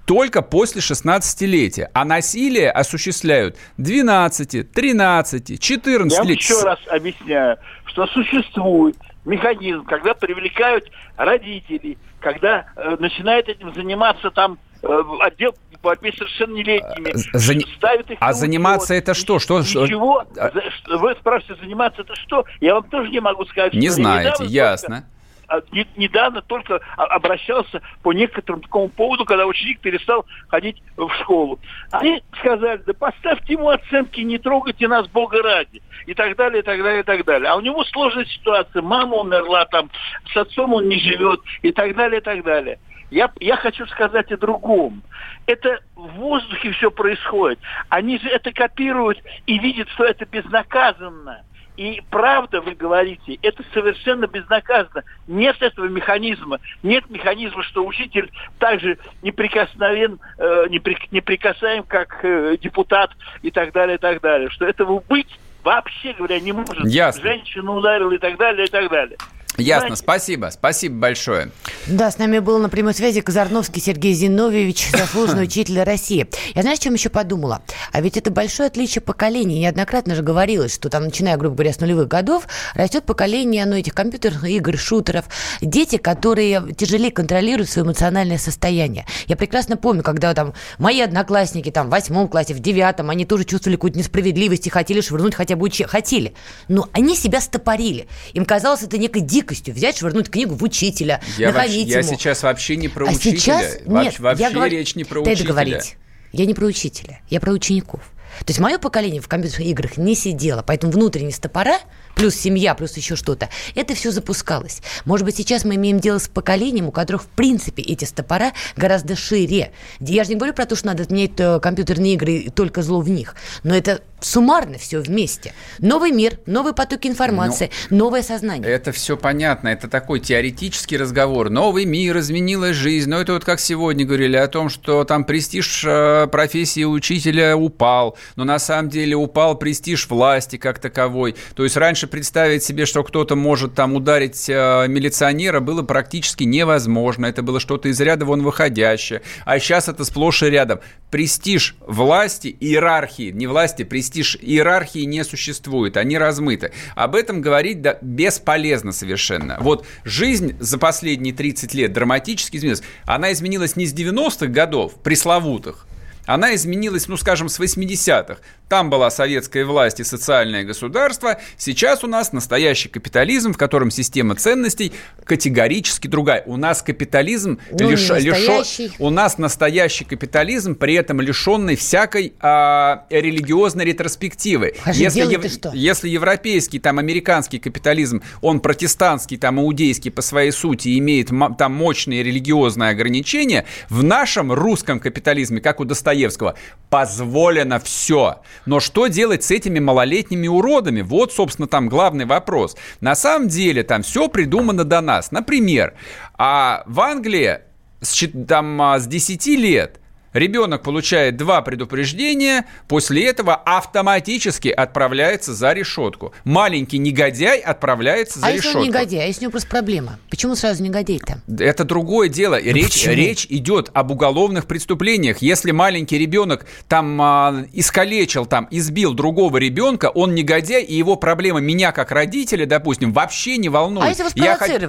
[0.07, 1.88] только после 16-летия.
[1.95, 6.28] А насилие осуществляют 12, 13, 14 Я лет.
[6.28, 14.30] Я еще раз объясняю, что существует механизм, когда привлекают родителей, когда э, начинает этим заниматься
[14.30, 15.55] там э, отдел
[15.85, 17.61] по несовершеннолетними, а, Зан...
[17.76, 19.39] ставят их А заниматься это что?
[19.39, 19.61] что?
[19.61, 20.24] Ничего.
[20.39, 20.51] А...
[20.97, 22.45] Вы спрашиваете, заниматься это что?
[22.61, 23.74] Я вам тоже не могу сказать.
[23.74, 25.07] Не знаете, ясно.
[25.47, 25.61] а,
[25.97, 31.59] недавно только обращался по некоторому такому поводу, когда ученик перестал ходить в школу.
[31.91, 35.82] Они сказали, да поставьте ему оценки, не трогайте нас, Бога ради.
[36.07, 37.51] И так далее, и так далее, и так далее.
[37.51, 38.80] А у него сложная ситуация.
[38.80, 39.91] Мама умерла там,
[40.32, 42.78] с отцом он не живет, и так далее, и так далее.
[43.11, 45.03] Я, я хочу сказать о другом.
[45.47, 47.59] Это в воздухе все происходит.
[47.89, 51.43] Они же это копируют и видят, что это безнаказанно.
[51.77, 55.03] И правда, вы говорите, это совершенно безнаказанно.
[55.27, 56.61] Нет этого механизма.
[56.85, 63.11] Нет механизма, что учитель также неприкосновен, э, неприкасаем, как э, депутат
[63.43, 64.51] и так далее, и так далее.
[64.51, 66.85] Что этого быть вообще говоря не может.
[66.85, 67.23] Ясно.
[67.23, 69.17] Женщину ударил и так далее, и так далее.
[69.57, 71.51] Ясно, спасибо, спасибо большое.
[71.87, 76.27] Да, с нами был на прямой связи Казарновский Сергей Зиновьевич, заслуженный учитель России.
[76.55, 77.63] Я знаешь, чем еще подумала?
[77.93, 79.61] А ведь это большое отличие поколений.
[79.61, 83.95] Неоднократно же говорилось, что там, начиная, грубо говоря, с нулевых годов, растет поколение ну, этих
[83.95, 85.27] компьютерных игр, шутеров.
[85.61, 89.07] Дети, которые тяжелее контролируют свое эмоциональное состояние.
[89.29, 93.45] Я прекрасно помню, когда там мои одноклассники там в восьмом классе, в девятом, они тоже
[93.45, 95.85] чувствовали какую-то несправедливость и хотели швырнуть хотя бы учи...
[95.85, 96.35] Хотели.
[96.67, 98.09] Но они себя стопорили.
[98.33, 102.11] Им казалось это некой дикой дикостью взять, швырнуть книгу в учителя, я находить вообще, ему.
[102.11, 103.38] Я сейчас вообще не про а учителя.
[103.38, 105.49] Сейчас, нет, вообще я говорю, речь не про дай учителя.
[105.49, 105.97] договорить.
[106.32, 108.01] Я не про учителя, я про учеников.
[108.40, 111.78] То есть мое поколение в компьютерных играх не сидело, поэтому внутренне стопора–
[112.14, 114.80] плюс семья, плюс еще что-то, это все запускалось.
[115.05, 119.16] Может быть, сейчас мы имеем дело с поколением, у которых, в принципе, эти стопора гораздо
[119.16, 119.72] шире.
[120.01, 123.01] Я же не говорю про то, что надо отменять э, компьютерные игры и только зло
[123.01, 125.53] в них, но это суммарно все вместе.
[125.79, 128.70] Новый мир, новые потоки информации, ну, новое сознание.
[128.70, 131.51] Это все понятно, это такой теоретический разговор.
[131.51, 133.11] Новый мир, изменилась жизнь.
[133.11, 138.16] Но это вот как сегодня говорили о том, что там престиж э, профессии учителя упал,
[138.37, 141.37] но на самом деле упал престиж власти как таковой.
[141.55, 147.27] То есть раньше представить себе, что кто-то может там ударить э, милиционера, было практически невозможно.
[147.27, 149.22] Это было что-то из ряда вон выходящее.
[149.45, 150.81] А сейчас это сплошь и рядом.
[151.11, 153.83] Престиж власти, иерархии, не власти,
[154.15, 155.97] престиж иерархии не существует.
[155.97, 156.73] Они размыты.
[156.95, 159.59] Об этом говорить да, бесполезно совершенно.
[159.61, 162.83] Вот жизнь за последние 30 лет драматически изменилась.
[163.05, 165.87] Она изменилась не с 90-х годов, пресловутых,
[166.27, 168.39] она изменилась, ну, скажем, с 80-х.
[168.69, 171.39] Там была советская власть и социальное государство.
[171.59, 174.93] Сейчас у нас настоящий капитализм, в котором система ценностей
[175.25, 176.43] категорически другая.
[176.47, 178.09] У нас капитализм ну, лиш...
[178.09, 178.91] лишен...
[178.99, 184.75] У нас настоящий капитализм, при этом лишенный всякой а, религиозной ретроспективы.
[184.85, 185.53] А если, ев...
[185.53, 185.71] что?
[185.75, 192.23] если европейский, там, американский капитализм, он протестантский, там, иудейский по своей сути, имеет там мощные
[192.23, 196.55] религиозные ограничения, в нашем русском капитализме, как у Достоевского,
[196.89, 198.41] позволено все.
[198.67, 201.03] Но что делать с этими малолетними уродами?
[201.03, 202.77] Вот, собственно, там главный вопрос.
[203.01, 205.31] На самом деле там все придумано до нас.
[205.31, 205.95] Например,
[206.37, 207.61] а в Англии
[208.01, 210.01] с, там, а, с 10 лет
[210.35, 216.32] Ребенок получает два предупреждения, после этого автоматически отправляется за решетку.
[216.43, 218.78] Маленький негодяй отправляется за а решетку.
[218.78, 219.24] А если он негодяй?
[219.24, 220.18] А если у него просто проблема?
[220.28, 221.41] Почему сразу негодяй-то?
[221.62, 222.59] Это другое дело.
[222.61, 225.39] Ну, речь, речь идет об уголовных преступлениях.
[225.39, 231.61] Если маленький ребенок там а, искалечил, там избил другого ребенка, он негодяй, и его проблема
[231.61, 234.07] меня как родителя, допустим, вообще не волнует.
[234.07, 234.30] А если вы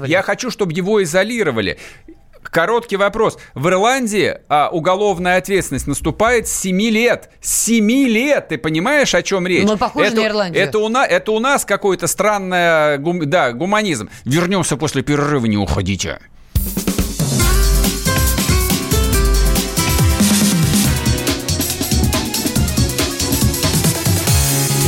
[0.08, 1.78] я, я хочу, чтобы его изолировали.
[2.56, 3.38] Короткий вопрос.
[3.54, 7.30] В Ирландии а, уголовная ответственность наступает с 7 лет.
[7.42, 8.48] С 7 лет!
[8.48, 9.68] Ты понимаешь, о чем речь?
[9.68, 10.64] Ну, похоже это, на Ирландию.
[10.64, 14.10] Это у, на, это у нас какой-то странный гум, да, гуманизм.
[14.24, 16.20] Вернемся после перерыва, не уходите.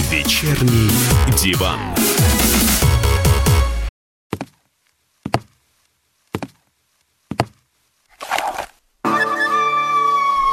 [0.09, 0.89] Вечерний
[1.37, 1.81] диван.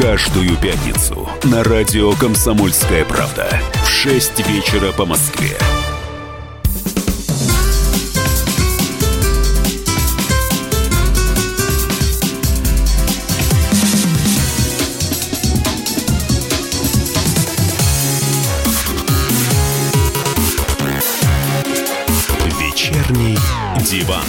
[0.00, 5.58] Каждую пятницу на радио «Комсомольская правда» в 6 вечера по Москве.
[22.58, 23.36] Вечерний
[23.84, 24.24] диван.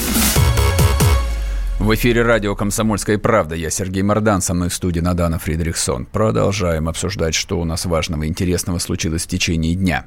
[1.82, 3.56] В эфире радио «Комсомольская правда».
[3.56, 6.06] Я Сергей Мордан, со мной в студии Надана Фридрихсон.
[6.06, 10.06] Продолжаем обсуждать, что у нас важного и интересного случилось в течение дня.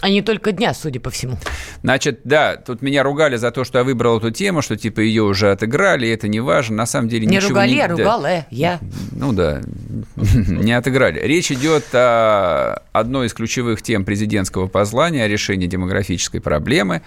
[0.00, 1.38] А не только дня, судя по всему.
[1.82, 5.22] Значит, да, тут меня ругали за то, что я выбрал эту тему, что типа ее
[5.22, 6.76] уже отыграли, это не важно.
[6.76, 7.80] На самом деле не ничего ругали, не...
[7.80, 8.46] а ругала да.
[8.50, 8.80] я.
[9.12, 9.62] Ну да,
[10.16, 11.20] не отыграли.
[11.20, 17.00] Речь идет о одной из ключевых тем президентского послания, о решении демографической проблемы.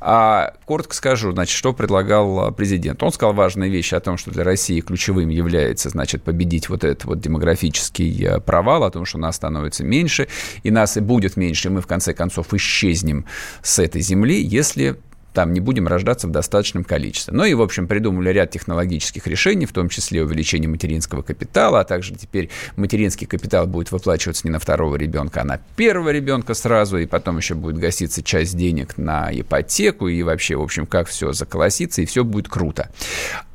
[0.00, 3.02] А, коротко скажу, значит, что предлагал президент.
[3.02, 7.06] Он сказал важные вещи о том, что для России ключевым является, значит, победить вот этот
[7.06, 10.28] вот демографический э, провал, о том, что нас становится меньше,
[10.62, 13.26] и нас и будет меньше, и мы в конце концов концов исчезнем
[13.62, 14.96] с этой земли, если
[15.34, 17.34] там не будем рождаться в достаточном количестве.
[17.34, 21.84] Ну и, в общем, придумали ряд технологических решений, в том числе увеличение материнского капитала, а
[21.84, 26.98] также теперь материнский капитал будет выплачиваться не на второго ребенка, а на первого ребенка сразу,
[26.98, 31.32] и потом еще будет гаситься часть денег на ипотеку, и вообще, в общем, как все
[31.32, 32.90] заколосится, и все будет круто.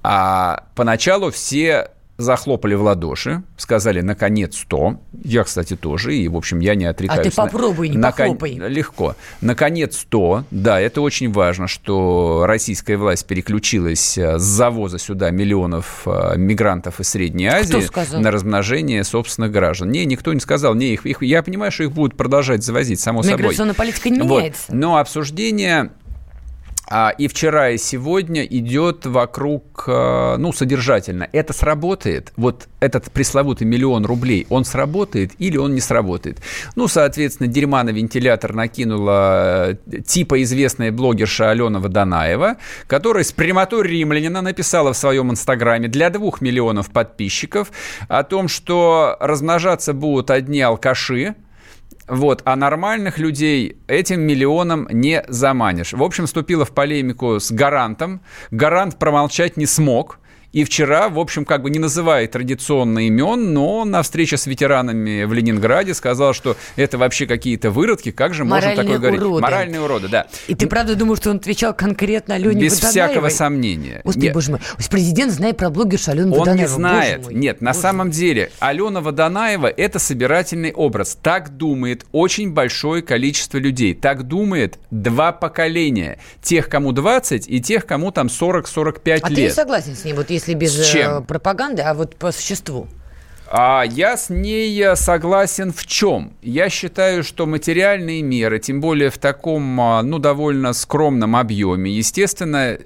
[0.04, 5.00] А поначалу все захлопали в ладоши, сказали «наконец-то».
[5.24, 7.28] Я, кстати, тоже, и, в общем, я не отрекаюсь.
[7.28, 8.38] А ты попробуй, не Након...
[8.38, 8.70] похлопай.
[8.70, 9.16] Легко.
[9.42, 16.38] «Наконец-то», да, это очень важно, что российская власть переключилась э, с завоза сюда миллионов э,
[16.38, 19.90] мигрантов из Средней Азии на размножение собственных граждан.
[19.90, 20.76] Не, никто не сказал.
[20.76, 23.40] Не, их, их, я понимаю, что их будут продолжать завозить, само собой.
[23.40, 24.40] Миграционная политика не вот.
[24.40, 24.76] меняется.
[24.76, 25.92] Но обсуждение
[27.18, 31.30] и вчера, и сегодня идет вокруг, э, ну, содержательно.
[31.32, 32.34] Это сработает?
[32.36, 36.40] Вот этот пресловутый миллион рублей, он сработает или он не сработает?
[36.76, 43.88] Ну, соответственно, дерьма на вентилятор накинула э, типа известная блогерша Алена Водонаева, которая с прямотой
[43.88, 47.72] римлянина написала в своем инстаграме для двух миллионов подписчиков
[48.08, 51.36] о том, что размножаться будут одни алкаши,
[52.10, 55.94] вот, а нормальных людей этим миллионом не заманишь.
[55.94, 58.22] В общем, вступила в полемику с гарантом.
[58.52, 60.20] Гарант промолчать не смог.
[60.52, 65.24] И вчера, в общем, как бы не называя традиционно имен, но на встрече с ветеранами
[65.26, 69.22] в Ленинграде сказал, что это вообще какие-то выродки, как же можно такое говорить?
[69.22, 69.42] Уроды.
[69.42, 70.26] Моральные уроды, да.
[70.48, 72.92] И ты правда думаешь, что он отвечал конкретно Алене Без Водонаевой?
[73.10, 74.02] всякого сомнения.
[74.04, 74.34] Господи, Нет.
[74.34, 74.60] боже мой.
[74.90, 76.62] Президент знает про блогершу Алену Он Водонаеву.
[76.62, 77.18] не знает.
[77.20, 77.40] Боже мой.
[77.42, 81.16] Нет, на самом деле Алена Водонаева– это собирательный образ.
[81.22, 83.94] Так думает очень большое количество людей.
[83.94, 86.20] Так думает два поколения.
[86.42, 89.54] Тех, кому 20, и тех, кому там 40-45 А ты не лет.
[89.54, 91.12] согласен с ней, вот если без С чем?
[91.12, 92.88] э, пропаганды, а вот по существу?
[93.52, 96.34] А я с ней э, согласен в чем?
[96.44, 102.78] Я считаю, что материальные меры, тем более в таком, а, ну, довольно скромном объеме, естественно,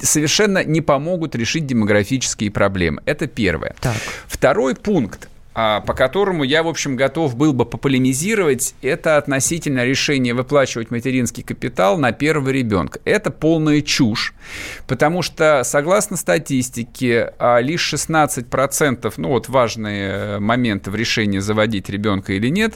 [0.00, 3.02] совершенно не помогут решить демографические проблемы.
[3.06, 3.74] Это первое.
[4.28, 10.90] Второй пункт по которому я, в общем, готов был бы пополемизировать, это относительно решения выплачивать
[10.90, 13.00] материнский капитал на первого ребенка.
[13.04, 14.34] Это полная чушь,
[14.88, 21.88] потому что, согласно статистике, а, лишь 16%, ну вот важные э, моменты в решении заводить
[21.88, 22.74] ребенка или нет,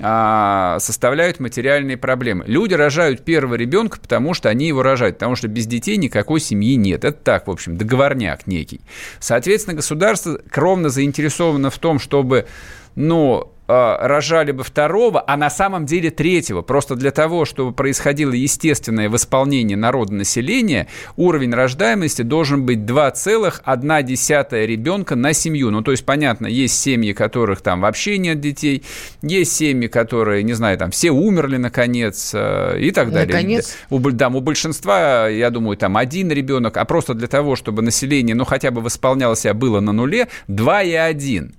[0.00, 2.44] а, составляют материальные проблемы.
[2.46, 6.74] Люди рожают первого ребенка, потому что они его рожают, потому что без детей никакой семьи
[6.76, 7.04] нет.
[7.04, 8.80] Это так, в общем, договорняк некий.
[9.20, 12.46] Соответственно, государство кровно заинтересовано в том, чтобы,
[12.96, 16.62] ну, э, рожали бы второго, а на самом деле третьего.
[16.62, 25.32] Просто для того, чтобы происходило естественное восполнение народонаселения, уровень рождаемости должен быть 2,1 ребенка на
[25.32, 25.70] семью.
[25.70, 28.82] Ну, то есть, понятно, есть семьи, которых там вообще нет детей,
[29.22, 33.34] есть семьи, которые, не знаю, там все умерли, наконец, э, и так далее.
[33.34, 33.76] Наконец.
[33.90, 38.34] У, да, у большинства, я думаю, там один ребенок, а просто для того, чтобы население,
[38.34, 41.52] ну, хотя бы восполнялось, а было на нуле, 2,1.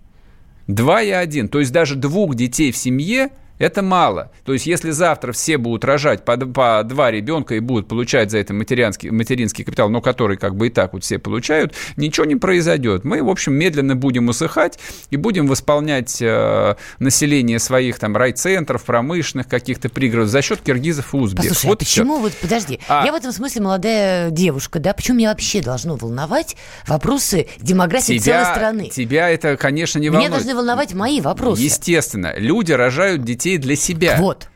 [0.67, 1.47] 2,1.
[1.47, 4.31] То есть даже двух детей в семье это мало.
[4.43, 8.37] То есть, если завтра все будут рожать по, по два ребенка и будут получать за
[8.39, 12.35] это материнский, материнский капитал, но который как бы и так вот все получают, ничего не
[12.35, 13.03] произойдет.
[13.03, 14.79] Мы, в общем, медленно будем усыхать
[15.09, 21.17] и будем восполнять э, население своих там райцентров, промышленных каких-то пригородов за счет киргизов и
[21.17, 21.49] узбеков.
[21.49, 22.01] Послушай, вот а и всё.
[22.01, 23.05] почему вот, подожди, А.
[23.05, 26.55] я в этом смысле молодая девушка, да, почему меня вообще должно волновать
[26.87, 28.89] вопросы демографии целой страны?
[28.89, 30.31] Тебя это, конечно, не Меня волнует.
[30.33, 31.61] должны волновать мои вопросы.
[31.61, 34.17] Естественно, люди рожают детей для себя.
[34.19, 34.49] Вот.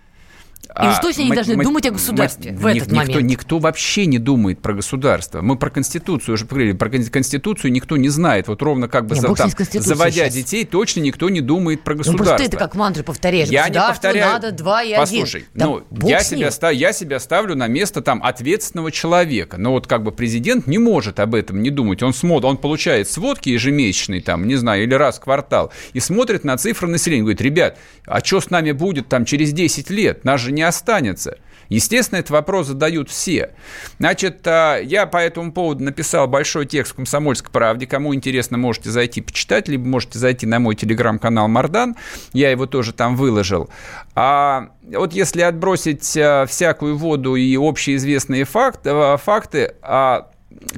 [0.70, 3.22] И уж точно они должны думать о государстве в этот никто, момент.
[3.24, 5.42] Никто вообще не думает про государство.
[5.42, 6.74] Мы про Конституцию уже поговорили.
[6.78, 8.48] Про кон- Конституцию никто не знает.
[8.48, 10.34] Вот ровно как бы Не, за- там, заводя сейчас.
[10.36, 12.26] детей, точно никто не думает про Ну, государство.
[12.26, 13.50] просто ты это как мантры повторяешь.
[13.50, 14.32] Я не повторяю.
[14.34, 15.82] надо два и Послушай, один.
[15.92, 19.58] Ну, я себя, ста- я себя ставлю на место там ответственного человека.
[19.58, 22.04] Но вот как бы президент не может об этом не думать.
[22.04, 26.44] Он смотрит, он получает сводки ежемесячные там, не знаю, или раз в квартал и смотрит
[26.44, 27.24] на цифры населения.
[27.24, 30.24] Говорит, ребят, а что с нами будет там через 10 лет?
[30.24, 31.38] Нас же не останется.
[31.70, 33.52] Естественно, этот вопрос задают все.
[34.00, 37.86] Значит, э, я по этому поводу написал большой текст в «Комсомольской правде».
[37.86, 41.96] Кому интересно, можете зайти почитать, либо можете зайти на мой телеграм-канал «Мардан».
[42.34, 43.70] Я его тоже там выложил.
[44.16, 50.32] А вот если отбросить э, всякую воду и общеизвестные факты, э, факты а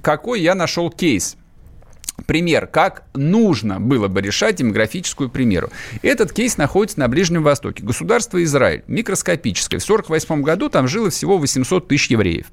[0.03, 1.37] какой я нашел кейс–
[2.25, 5.69] пример, как нужно было бы решать демографическую примеру.
[6.01, 7.83] Этот кейс находится на Ближнем Востоке.
[7.83, 9.79] Государство Израиль, микроскопическое.
[9.79, 12.45] В 1948 году там жило всего 800 тысяч евреев.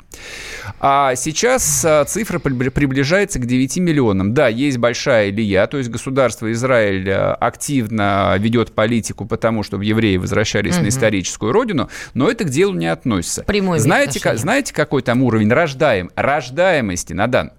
[0.80, 4.34] А сейчас а, цифра приближается к 9 миллионам.
[4.34, 10.16] Да, есть большая Илья, то есть государство Израиль а, активно ведет политику потому, чтобы евреи
[10.16, 10.84] возвращались угу.
[10.84, 13.42] на историческую родину, но это к делу не относится.
[13.42, 17.52] Прямое знаете, как, знаете, какой там уровень рождаем, рождаемости на данный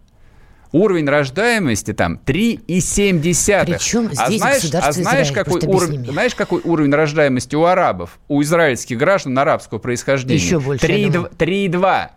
[0.71, 3.19] уровень рождаемости там 3,7.
[3.19, 8.19] Причем а здесь знаешь, а знаешь, Израиль, какой уровень, знаешь, какой уровень рождаемости у арабов,
[8.27, 10.43] у израильских граждан арабского происхождения?
[10.43, 10.85] Еще больше.
[10.85, 12.09] 3,2.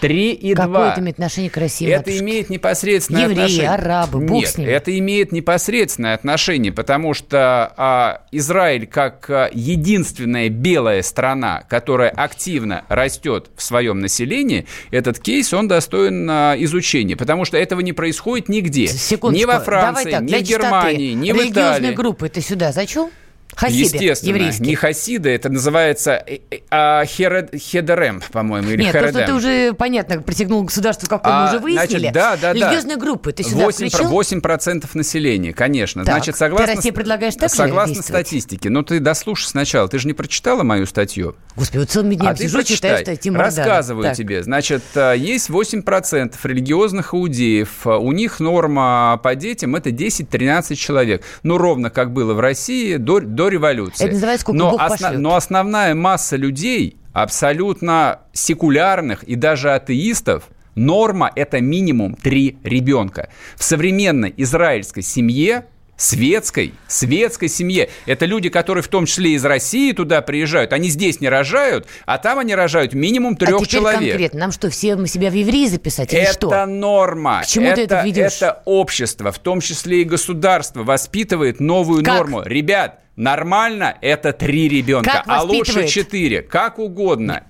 [0.00, 0.90] 3 и Какое 2.
[0.92, 1.88] это имеет отношение к России?
[1.88, 2.18] Это матушке?
[2.20, 3.70] имеет непосредственное Евреи, отношение.
[3.70, 4.70] арабы, бог Нет, с ними.
[4.70, 12.84] это имеет непосредственное отношение, потому что а, Израиль как а, единственная белая страна, которая активно
[12.88, 18.48] растет в своем населении, этот кейс, он достоин а, изучения, потому что этого не происходит
[18.48, 18.86] нигде.
[18.88, 19.46] Секундочку.
[19.48, 21.48] Ни во Франции, так, ни в Германии, ни в Италии.
[21.50, 23.10] Религиозные группы ты сюда зачел?
[23.56, 24.68] Хасиды Естественно, еврейские.
[24.68, 29.10] не хасиды, это называется э, э, а, херед, хедерем, по-моему, или Нет, хередем.
[29.10, 31.98] что ты уже, понятно, присягнул государству, какое мы А, уже выяснили.
[31.98, 32.52] Значит, да, да, да.
[32.52, 34.10] Религиозные группы ты сюда 8, включил?
[34.40, 36.04] 8% населения, конечно.
[36.04, 38.70] Так, Значит, согласно, ты России предлагаешь так согласно статистике.
[38.70, 39.88] Ну, ты дослушай сначала.
[39.88, 41.34] Ты же не прочитала мою статью?
[41.56, 43.56] Господи, вот целыми днями а сижу, читаю статьи Мардана.
[43.66, 44.16] Рассказываю Так.
[44.16, 44.42] тебе.
[44.42, 47.86] Значит, э, есть 8% религиозных иудеев.
[47.86, 51.22] У них норма по детям это 10-13 человек.
[51.42, 54.04] Ну, ровно как было в России до, до революции.
[54.04, 55.18] Это называется, сколько но, Бог пошлет.
[55.18, 60.44] но основная масса людей, абсолютно секулярных и даже атеистов,
[60.74, 63.30] норма– это минимум три ребенка.
[63.56, 65.64] В современной израильской семье
[65.96, 67.90] светской, светской семье.
[68.06, 70.72] Это люди, которые в том числе из России туда приезжают.
[70.72, 74.00] Они здесь не рожают, а там они рожают минимум трех а человек.
[74.00, 76.66] конкретно, нам что, все мы себя в евреи записать или Это что?
[76.66, 77.42] норма.
[77.42, 78.36] К чему это, ты это ведешь?
[78.36, 82.14] Это общество, в том числе и государство, воспитывает новую Как?
[82.14, 82.42] норму.
[82.44, 86.42] Ребят, нормально это три ребенка, а лучше четыре.
[86.42, 87.44] Как угодно.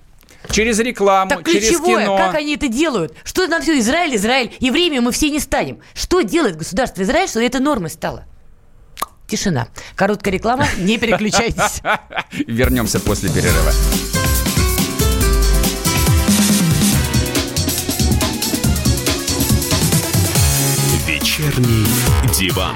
[0.49, 2.17] Через рекламу, Так через ключевое, кино.
[2.17, 3.13] как они это делают?
[3.23, 5.79] Что нам все Израиль, Израиль, евреями мы все не станем.
[5.93, 8.25] Что делает государство Израиль, что это нормой стало?
[9.27, 9.67] Тишина.
[9.95, 11.81] Короткая реклама, не переключайтесь.
[12.47, 13.71] Вернемся после перерыва.
[21.07, 21.85] Вечерний
[22.33, 22.75] диван.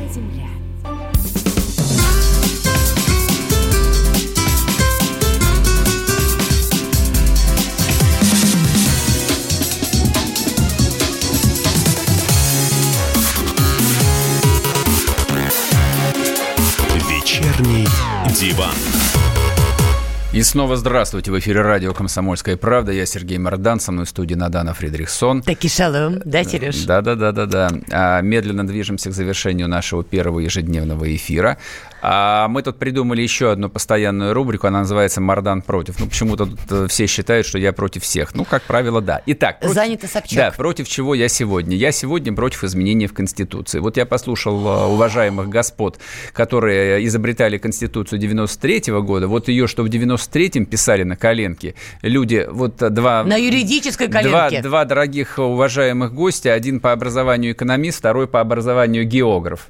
[20.41, 21.31] И снова здравствуйте.
[21.31, 22.91] В эфире радио «Комсомольская правда».
[22.91, 25.43] Я Сергей Мордан, со мной в студии Надана Фридрихсон.
[25.43, 26.77] Таки шалом, да, Сереж?
[26.85, 27.69] Да, да, да, да, да.
[27.91, 31.59] А, медленно движемся к завершению нашего первого ежедневного эфира.
[32.01, 35.99] А мы тут придумали еще одну постоянную рубрику, она называется «Мардан против».
[35.99, 38.33] Ну, почему-то тут э, все считают, что я против всех.
[38.33, 39.21] Ну, как правило, да.
[39.27, 40.35] Итак, против- Занято Собчак.
[40.35, 41.77] Да, против чего я сегодня?
[41.77, 43.77] Я сегодня против изменения в Конституции.
[43.77, 45.99] Вот я послушал э, уважаемых господ,
[46.33, 49.27] которые изобретали Конституцию 93 года.
[49.27, 49.89] Вот ее, что в
[50.31, 53.23] 93-м писали на коленке, люди, вот э, два...
[53.23, 54.61] На юридической Два, коленке.
[54.61, 59.67] два дорогих уважаемых гостя, один по образованию экономист, второй по образованию географ.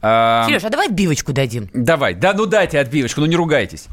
[0.00, 1.68] А, Сереж, а давай отбивочку дадим.
[1.72, 3.86] Давай, да ну дайте отбивочку, ну не ругайтесь.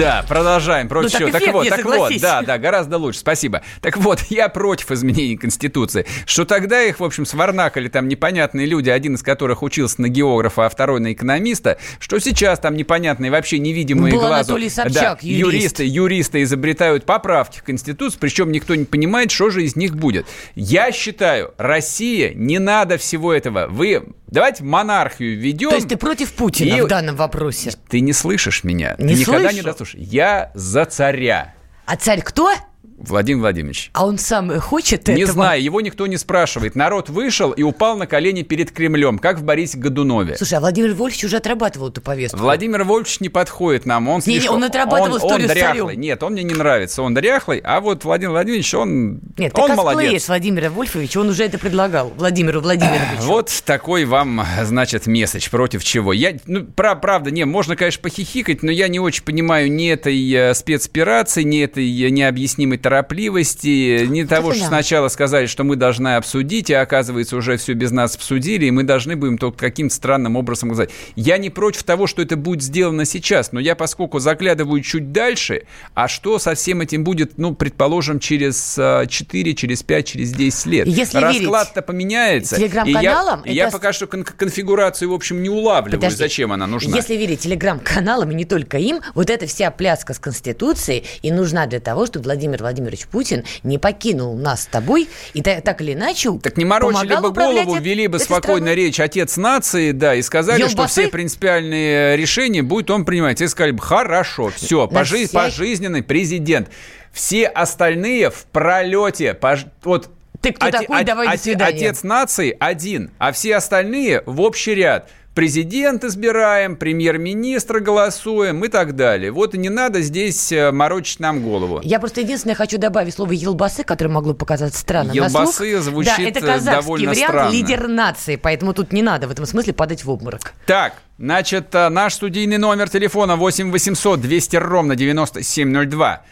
[0.00, 0.88] Да, продолжаем.
[0.88, 1.64] Против Ну, так чего?
[1.64, 3.20] Так вот, так вот, да, да, гораздо лучше.
[3.20, 3.62] Спасибо.
[3.80, 6.06] Так вот, я против изменений Конституции.
[6.26, 10.66] Что тогда их, в общем, сварнакали там непонятные люди, один из которых учился на географа,
[10.66, 15.80] а второй на экономиста, что сейчас там непонятные, вообще невидимые Был глазу Собчак, да, юрист.
[15.80, 20.26] юристы, юристы изобретают поправки в Конституцию, причем никто не понимает, что же из них будет.
[20.54, 23.66] Я считаю, Россия, не надо всего этого.
[23.68, 25.70] Вы давайте монархию введем.
[25.70, 27.74] То есть ты против Путина И- в данном вопросе?
[27.88, 28.94] Ты не слышишь меня.
[28.98, 29.56] Не ты никогда слышу.
[29.56, 29.89] не дослушаешь.
[29.96, 31.52] Я за царя.
[31.86, 32.52] А царь кто?
[33.00, 33.90] Владимир Владимирович.
[33.94, 35.32] А он сам хочет Не этого?
[35.32, 36.74] знаю, его никто не спрашивает.
[36.74, 40.36] Народ вышел и упал на колени перед Кремлем, как в Борисе Годунове.
[40.36, 42.38] Слушай, а Владимир Вольфович уже отрабатывал эту повестку.
[42.38, 44.08] Владимир Вольфович не подходит нам.
[44.08, 45.96] Он, Не, не, слишком- он отрабатывал он, он дряхлый.
[45.96, 47.02] Нет, он мне не нравится.
[47.02, 50.28] Он дряхлый, а вот Владимир Владимирович, он, Нет, он косплеишь молодец.
[50.28, 53.22] Владимира Вольфовича, он уже это предлагал Владимиру Владимировичу.
[53.22, 55.48] Вот такой вам, значит, месседж.
[55.50, 56.12] Против чего?
[56.12, 60.30] Я, ну, пра- правда, не, можно, конечно, похихикать, но я не очень понимаю ни этой
[60.32, 66.16] э, спецоперации, ни этой э, необъяснимой торопливости, ни того, что сначала сказали, что мы должны
[66.16, 70.36] обсудить, а оказывается, уже все без нас обсудили, и мы должны будем только каким-то странным
[70.36, 70.90] образом сказать.
[71.16, 75.62] Я не против того, что это будет сделано сейчас, но я, поскольку заглядываю чуть дальше,
[75.94, 80.66] а что со всем этим будет, ну, предположим, через э, 4, через 5, через 10
[80.66, 80.86] лет?
[80.86, 82.56] Если Расклад-то поменяется.
[82.56, 86.16] я, телеграм-каналам, и я это- пока что кон- конфигурацию, в общем, не улавливаю, Подожди.
[86.18, 86.96] зачем она нужна.
[86.96, 91.66] Если верить телеграм-каналам, и не только им, вот эта вся пляска с Конституцией и нужна
[91.66, 95.92] для того, чтобы Владимир Владимирович Путин не покинул нас с тобой и та- так или
[95.94, 98.74] иначе Так не морочили бы голову, ввели бы спокойно страной.
[98.74, 101.02] речь «Отец нации», да, и сказали, что Елбасы?
[101.02, 103.40] все принципиальные решения будет он принимать.
[103.40, 106.68] И сказали бы, хорошо, все, пожи- вся- пожизненный президент.
[107.12, 109.36] Все остальные в пролете.
[109.40, 110.08] пож- Вот
[110.40, 111.04] Ты кто такой?
[111.04, 111.76] Давай, до свидания.
[111.88, 115.10] Отец нации один, а все остальные в общий ряд.
[115.34, 119.30] Президент избираем, премьер-министра голосуем и так далее.
[119.30, 121.80] Вот и не надо здесь э, морочить нам голову.
[121.84, 126.38] Я просто единственное хочу добавить слово «елбасы», которое могло показаться странным Елбасы звучит, Да, это
[126.40, 127.52] э, казахский довольно вариант странно.
[127.52, 130.52] лидер нации, поэтому тут не надо в этом смысле падать в обморок.
[130.66, 136.22] Так, значит, э, наш студийный номер телефона 8 800 200 ровно 9702.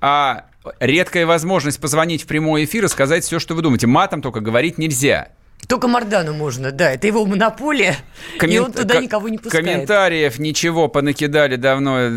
[0.00, 0.46] А,
[0.80, 3.86] редкая возможность позвонить в прямой эфир и сказать все, что вы думаете.
[3.86, 5.28] Матом только говорить нельзя.
[5.66, 7.96] Только Мардану можно, да, это его монополия,
[8.34, 9.64] и Коммен- он туда ко- никого не пускает.
[9.64, 12.08] Комментариев ничего понакидали давно.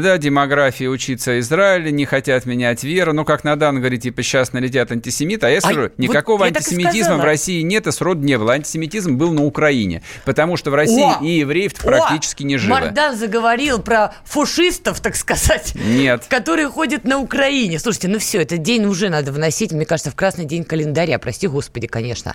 [0.00, 3.12] Да, демография учиться Израиля, не хотят менять веру.
[3.12, 5.46] Ну, как Надан говорит, типа, сейчас налетят антисемиты.
[5.46, 7.24] А я скажу, вот никакого и антисемитизма в.
[7.24, 8.54] России нет и срод не было.
[8.54, 10.02] Антисемитизм был на Украине.
[10.24, 11.22] Потому что в России О!
[11.22, 11.86] и евреев О!
[11.86, 12.74] практически не жило.
[12.74, 15.74] Мардан заговорил про фашистов, так сказать.
[15.74, 16.24] Нет.
[16.28, 17.78] Которые ходят на Украине.
[17.78, 21.18] Слушайте, ну все, этот день уже надо вносить, мне кажется, в красный день календаря.
[21.18, 22.34] Прости господи, конечно.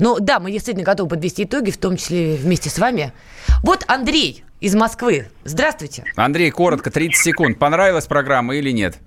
[0.00, 3.12] Но да, мы действительно готовы подвести итоги, в том числе вместе с вами.
[3.62, 5.28] Вот Андрей из Москвы.
[5.44, 6.04] Здравствуйте.
[6.16, 7.58] Андрей, коротко, 30 секунд.
[7.58, 8.98] Понравилась программа или нет?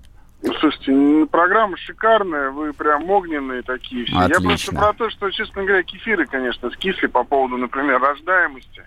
[0.42, 4.14] Ну, Слушайте, программа шикарная, вы прям огненные такие все.
[4.14, 4.48] Я Отлично.
[4.48, 8.82] просто про то, что, честно говоря, кефиры, конечно, скисли по поводу, например, рождаемости.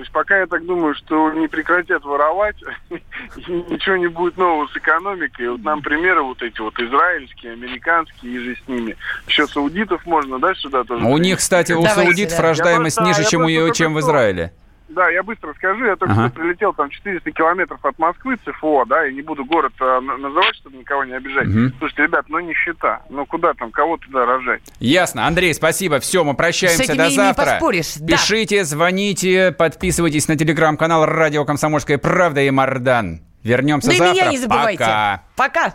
[0.00, 2.56] То есть пока я так думаю, что не прекратят воровать,
[2.90, 5.50] и ничего не будет нового с экономикой.
[5.50, 8.96] Вот нам примеры вот эти вот израильские, американские, и же с ними.
[9.28, 11.04] Еще саудитов можно, да, сюда тоже?
[11.04, 12.42] У них, кстати, у Давайте, саудитов да.
[12.44, 14.54] рождаемость ниже, чем, у, чем в Израиле.
[14.90, 15.84] Да, я быстро скажу.
[15.84, 16.28] Я только Ага.
[16.28, 20.16] что прилетел там 400 километров от Москвы, ЦФО, да, и не буду город а, на-
[20.16, 21.46] называть, чтобы никого не обижать.
[21.46, 21.72] Мгм.
[21.78, 23.00] Слушайте, ребят, ну нищета.
[23.08, 24.62] Ну куда там, кого туда рожать?
[24.80, 25.26] Ясно.
[25.28, 26.00] Андрей, спасибо.
[26.00, 27.44] Все, мы прощаемся С этим до завтра.
[27.44, 28.06] поспоришь, да.
[28.16, 33.20] Пишите, звоните, подписывайтесь на телеграм-канал Радио Комсомольская Правда и Мардан.
[33.44, 34.14] Вернемся Да и завтра.
[34.22, 34.78] меня не забывайте.
[34.78, 35.22] Пока.
[35.36, 35.74] Пока.